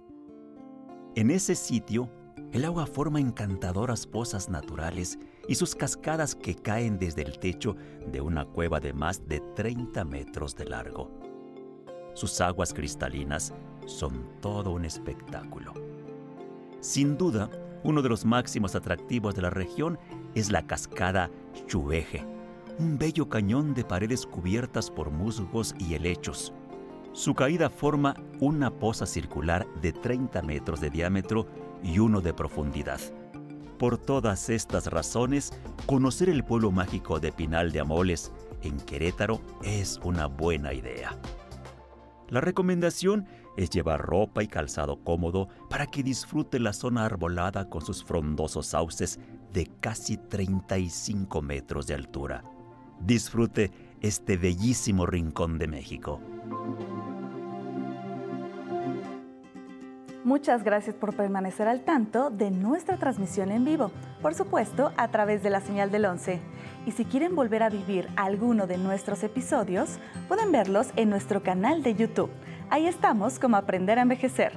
En 1.16 1.32
ese 1.32 1.56
sitio, 1.56 2.08
el 2.52 2.64
agua 2.64 2.86
forma 2.86 3.18
encantadoras 3.18 4.06
pozas 4.06 4.48
naturales 4.48 5.18
y 5.48 5.56
sus 5.56 5.74
cascadas 5.74 6.36
que 6.36 6.54
caen 6.54 6.96
desde 6.96 7.22
el 7.22 7.40
techo 7.40 7.74
de 8.06 8.20
una 8.20 8.44
cueva 8.44 8.78
de 8.78 8.92
más 8.92 9.26
de 9.26 9.40
30 9.56 10.04
metros 10.04 10.54
de 10.54 10.66
largo. 10.66 11.10
Sus 12.14 12.40
aguas 12.40 12.72
cristalinas 12.72 13.52
son 13.86 14.28
todo 14.40 14.70
un 14.70 14.84
espectáculo. 14.84 15.74
Sin 16.78 17.18
duda, 17.18 17.50
uno 17.82 18.00
de 18.00 18.10
los 18.10 18.24
máximos 18.24 18.76
atractivos 18.76 19.34
de 19.34 19.42
la 19.42 19.50
región 19.50 19.98
es 20.36 20.52
la 20.52 20.68
cascada 20.68 21.32
Chuveje, 21.66 22.24
un 22.80 22.96
bello 22.96 23.28
cañón 23.28 23.74
de 23.74 23.84
paredes 23.84 24.24
cubiertas 24.24 24.90
por 24.90 25.10
musgos 25.10 25.74
y 25.78 25.92
helechos. 25.94 26.54
Su 27.12 27.34
caída 27.34 27.68
forma 27.68 28.14
una 28.40 28.70
poza 28.70 29.04
circular 29.04 29.66
de 29.82 29.92
30 29.92 30.40
metros 30.40 30.80
de 30.80 30.88
diámetro 30.88 31.46
y 31.82 31.98
uno 31.98 32.22
de 32.22 32.32
profundidad. 32.32 32.98
Por 33.78 33.98
todas 33.98 34.48
estas 34.48 34.86
razones, 34.86 35.52
conocer 35.84 36.30
el 36.30 36.42
pueblo 36.42 36.70
mágico 36.70 37.20
de 37.20 37.32
Pinal 37.32 37.70
de 37.70 37.80
Amoles 37.80 38.32
en 38.62 38.78
Querétaro 38.80 39.42
es 39.62 40.00
una 40.02 40.26
buena 40.26 40.72
idea. 40.72 41.18
La 42.30 42.40
recomendación 42.40 43.26
es 43.58 43.68
llevar 43.68 44.00
ropa 44.00 44.42
y 44.42 44.48
calzado 44.48 45.04
cómodo 45.04 45.48
para 45.68 45.86
que 45.86 46.02
disfrute 46.02 46.58
la 46.58 46.72
zona 46.72 47.04
arbolada 47.04 47.68
con 47.68 47.84
sus 47.84 48.02
frondosos 48.02 48.68
sauces 48.68 49.18
de 49.52 49.66
casi 49.80 50.16
35 50.16 51.42
metros 51.42 51.86
de 51.86 51.94
altura. 51.94 52.42
Disfrute 53.00 53.70
este 54.02 54.36
bellísimo 54.36 55.06
rincón 55.06 55.58
de 55.58 55.68
México. 55.68 56.20
Muchas 60.22 60.62
gracias 60.62 60.94
por 60.94 61.16
permanecer 61.16 61.66
al 61.66 61.80
tanto 61.80 62.28
de 62.28 62.50
nuestra 62.50 62.98
transmisión 62.98 63.50
en 63.50 63.64
vivo, 63.64 63.90
por 64.20 64.34
supuesto 64.34 64.92
a 64.98 65.08
través 65.08 65.42
de 65.42 65.48
la 65.48 65.62
señal 65.62 65.90
del 65.90 66.04
11. 66.04 66.40
Y 66.86 66.92
si 66.92 67.06
quieren 67.06 67.34
volver 67.34 67.62
a 67.62 67.70
vivir 67.70 68.06
alguno 68.16 68.66
de 68.66 68.76
nuestros 68.76 69.22
episodios, 69.24 69.98
pueden 70.28 70.52
verlos 70.52 70.88
en 70.96 71.08
nuestro 71.08 71.42
canal 71.42 71.82
de 71.82 71.94
YouTube. 71.94 72.30
Ahí 72.68 72.86
estamos 72.86 73.38
como 73.38 73.56
Aprender 73.56 73.98
a 73.98 74.02
Envejecer. 74.02 74.52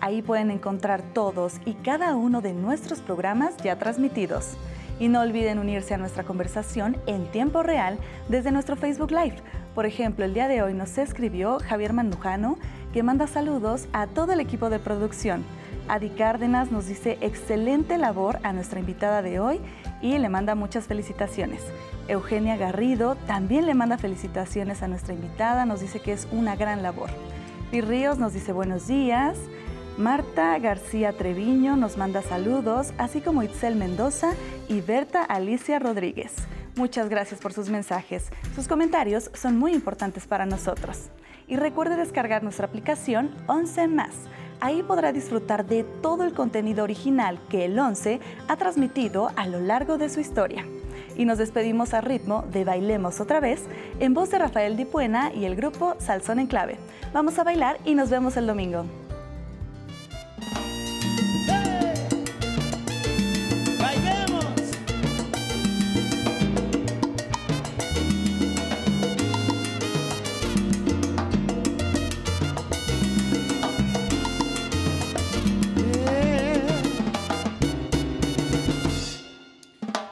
Ahí 0.00 0.20
pueden 0.20 0.50
encontrar 0.50 1.00
todos 1.14 1.60
y 1.64 1.74
cada 1.74 2.16
uno 2.16 2.40
de 2.40 2.52
nuestros 2.52 3.00
programas 3.00 3.56
ya 3.58 3.78
transmitidos. 3.78 4.56
Y 4.98 5.08
no 5.08 5.20
olviden 5.20 5.58
unirse 5.58 5.94
a 5.94 5.98
nuestra 5.98 6.24
conversación 6.24 6.96
en 7.06 7.26
tiempo 7.26 7.62
real 7.62 7.98
desde 8.28 8.52
nuestro 8.52 8.76
Facebook 8.76 9.10
Live. 9.10 9.36
Por 9.74 9.86
ejemplo, 9.86 10.24
el 10.24 10.34
día 10.34 10.46
de 10.46 10.62
hoy 10.62 10.74
nos 10.74 10.96
escribió 10.98 11.58
Javier 11.58 11.92
Mandujano, 11.92 12.58
que 12.92 13.02
manda 13.02 13.26
saludos 13.26 13.88
a 13.92 14.06
todo 14.06 14.32
el 14.32 14.40
equipo 14.40 14.70
de 14.70 14.78
producción. 14.78 15.44
Adi 15.88 16.10
Cárdenas 16.10 16.70
nos 16.70 16.86
dice 16.86 17.18
excelente 17.20 17.98
labor 17.98 18.38
a 18.42 18.52
nuestra 18.52 18.80
invitada 18.80 19.20
de 19.20 19.40
hoy 19.40 19.60
y 20.00 20.16
le 20.18 20.28
manda 20.28 20.54
muchas 20.54 20.86
felicitaciones. 20.86 21.60
Eugenia 22.08 22.56
Garrido 22.56 23.16
también 23.26 23.66
le 23.66 23.74
manda 23.74 23.98
felicitaciones 23.98 24.82
a 24.82 24.88
nuestra 24.88 25.14
invitada, 25.14 25.66
nos 25.66 25.80
dice 25.80 26.00
que 26.00 26.12
es 26.12 26.28
una 26.32 26.56
gran 26.56 26.82
labor. 26.82 27.10
Pi 27.70 27.80
Ríos 27.80 28.18
nos 28.18 28.32
dice 28.32 28.52
buenos 28.52 28.86
días. 28.86 29.36
Marta 29.96 30.58
García 30.58 31.12
Treviño 31.12 31.76
nos 31.76 31.96
manda 31.96 32.20
saludos, 32.20 32.92
así 32.98 33.20
como 33.20 33.44
Itzel 33.44 33.76
Mendoza 33.76 34.32
y 34.68 34.80
Berta 34.80 35.22
Alicia 35.22 35.78
Rodríguez. 35.78 36.32
Muchas 36.74 37.08
gracias 37.08 37.40
por 37.40 37.52
sus 37.52 37.68
mensajes. 37.70 38.30
Sus 38.56 38.66
comentarios 38.66 39.30
son 39.34 39.56
muy 39.56 39.72
importantes 39.72 40.26
para 40.26 40.46
nosotros 40.46 41.10
y 41.46 41.54
recuerde 41.54 41.96
descargar 41.96 42.42
nuestra 42.42 42.66
aplicación 42.66 43.30
11 43.46 43.86
más. 43.86 44.14
Ahí 44.58 44.82
podrá 44.82 45.12
disfrutar 45.12 45.64
de 45.64 45.84
todo 45.84 46.24
el 46.24 46.32
contenido 46.32 46.82
original 46.82 47.38
que 47.48 47.64
el 47.66 47.78
11 47.78 48.18
ha 48.48 48.56
transmitido 48.56 49.30
a 49.36 49.46
lo 49.46 49.60
largo 49.60 49.96
de 49.96 50.08
su 50.08 50.18
historia. 50.18 50.66
Y 51.16 51.24
nos 51.24 51.38
despedimos 51.38 51.94
a 51.94 52.00
ritmo 52.00 52.42
de 52.50 52.64
Bailemos 52.64 53.20
otra 53.20 53.38
vez 53.38 53.62
en 54.00 54.12
voz 54.12 54.30
de 54.30 54.38
Rafael 54.38 54.76
Dipuena 54.76 55.32
y 55.32 55.44
el 55.44 55.54
grupo 55.54 55.94
Salsón 56.00 56.40
en 56.40 56.48
Clave. 56.48 56.78
Vamos 57.12 57.38
a 57.38 57.44
bailar 57.44 57.78
y 57.84 57.94
nos 57.94 58.10
vemos 58.10 58.36
el 58.36 58.48
domingo. 58.48 59.03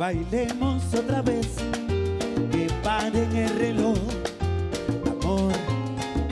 Bailemos 0.02 0.82
otra 0.94 1.22
vez, 1.22 1.46
que 2.50 2.66
paren 2.82 3.36
el 3.36 3.50
reloj. 3.50 3.96
Amor, 5.08 5.52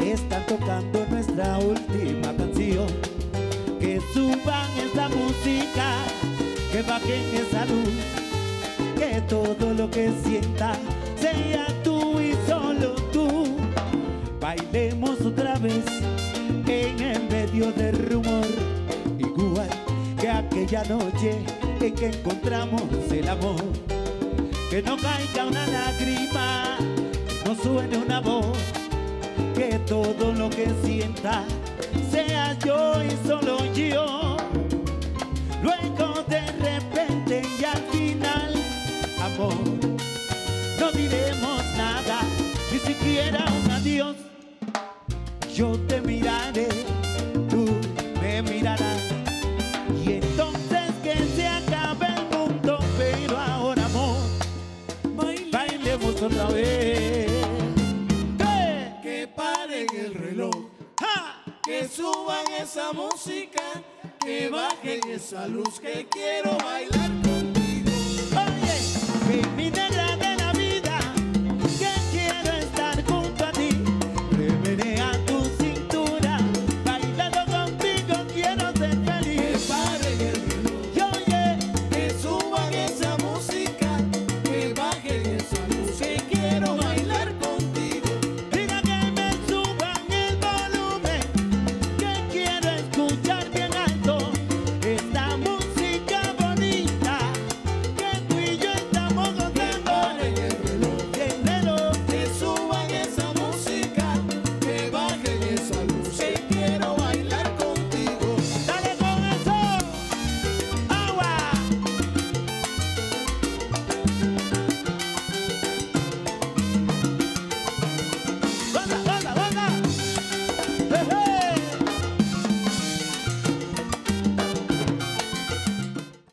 están 0.05 0.45
tocando 0.47 1.07
nuestra 1.09 1.57
última 1.59 2.35
canción. 2.37 2.89
Que 3.79 4.01
suban 4.13 4.69
esa 4.77 5.09
música, 5.11 5.87
que 6.73 6.83
bajen 6.83 7.23
esa 7.33 7.65
luz. 7.67 7.95
que 8.99 9.21
todo 9.29 9.73
lo 9.73 9.89
que 9.89 10.11
sienta 10.25 10.73
sea 11.15 11.69
tú 11.85 12.19
y 12.21 12.35
solo 12.49 12.97
tú. 13.13 13.57
Bailemos 14.41 15.21
otra 15.21 15.57
vez 15.59 15.85
en 16.67 17.01
el 17.01 17.23
medio 17.29 17.71
del 17.71 17.97
rumor, 18.11 18.49
aquella 20.63 20.85
noche 20.85 21.39
en 21.81 21.95
que 21.95 22.07
encontramos 22.09 22.83
el 23.11 23.29
amor. 23.29 23.63
Que 24.69 24.83
no 24.83 24.97
caiga 24.99 25.47
una 25.47 25.67
lágrima, 25.67 26.77
no 27.47 27.55
suene 27.55 27.97
una 27.97 28.21
voz, 28.21 28.59
que 29.55 29.79
todo 29.87 30.33
lo 30.33 30.51
que 30.51 30.69
sienta 30.85 31.45
sea 32.11 32.59
yo 32.59 33.03
y 33.03 33.27
solo 33.27 33.65
yo. 33.73 34.37
Luego 35.63 36.25
de 36.29 36.41
repente 36.53 37.43
y 37.59 37.65
al 37.65 37.83
final, 37.91 38.53
amor, 39.23 39.55
no 40.79 40.93
diremos 40.93 41.65
nada, 41.77 42.21
ni 42.71 42.79
siquiera 42.81 43.45
un 43.65 43.71
adiós. 43.71 44.17
Yo 45.55 45.73
te 45.89 46.01
miraré, 46.03 46.69
esa 62.71 62.93
música, 62.93 63.83
que 64.21 64.49
bajen 64.49 65.01
esa 65.11 65.49
luz 65.49 65.81
que 65.81 66.07
quiero 66.09 66.57
bailar 66.59 67.11
mi 67.11 67.40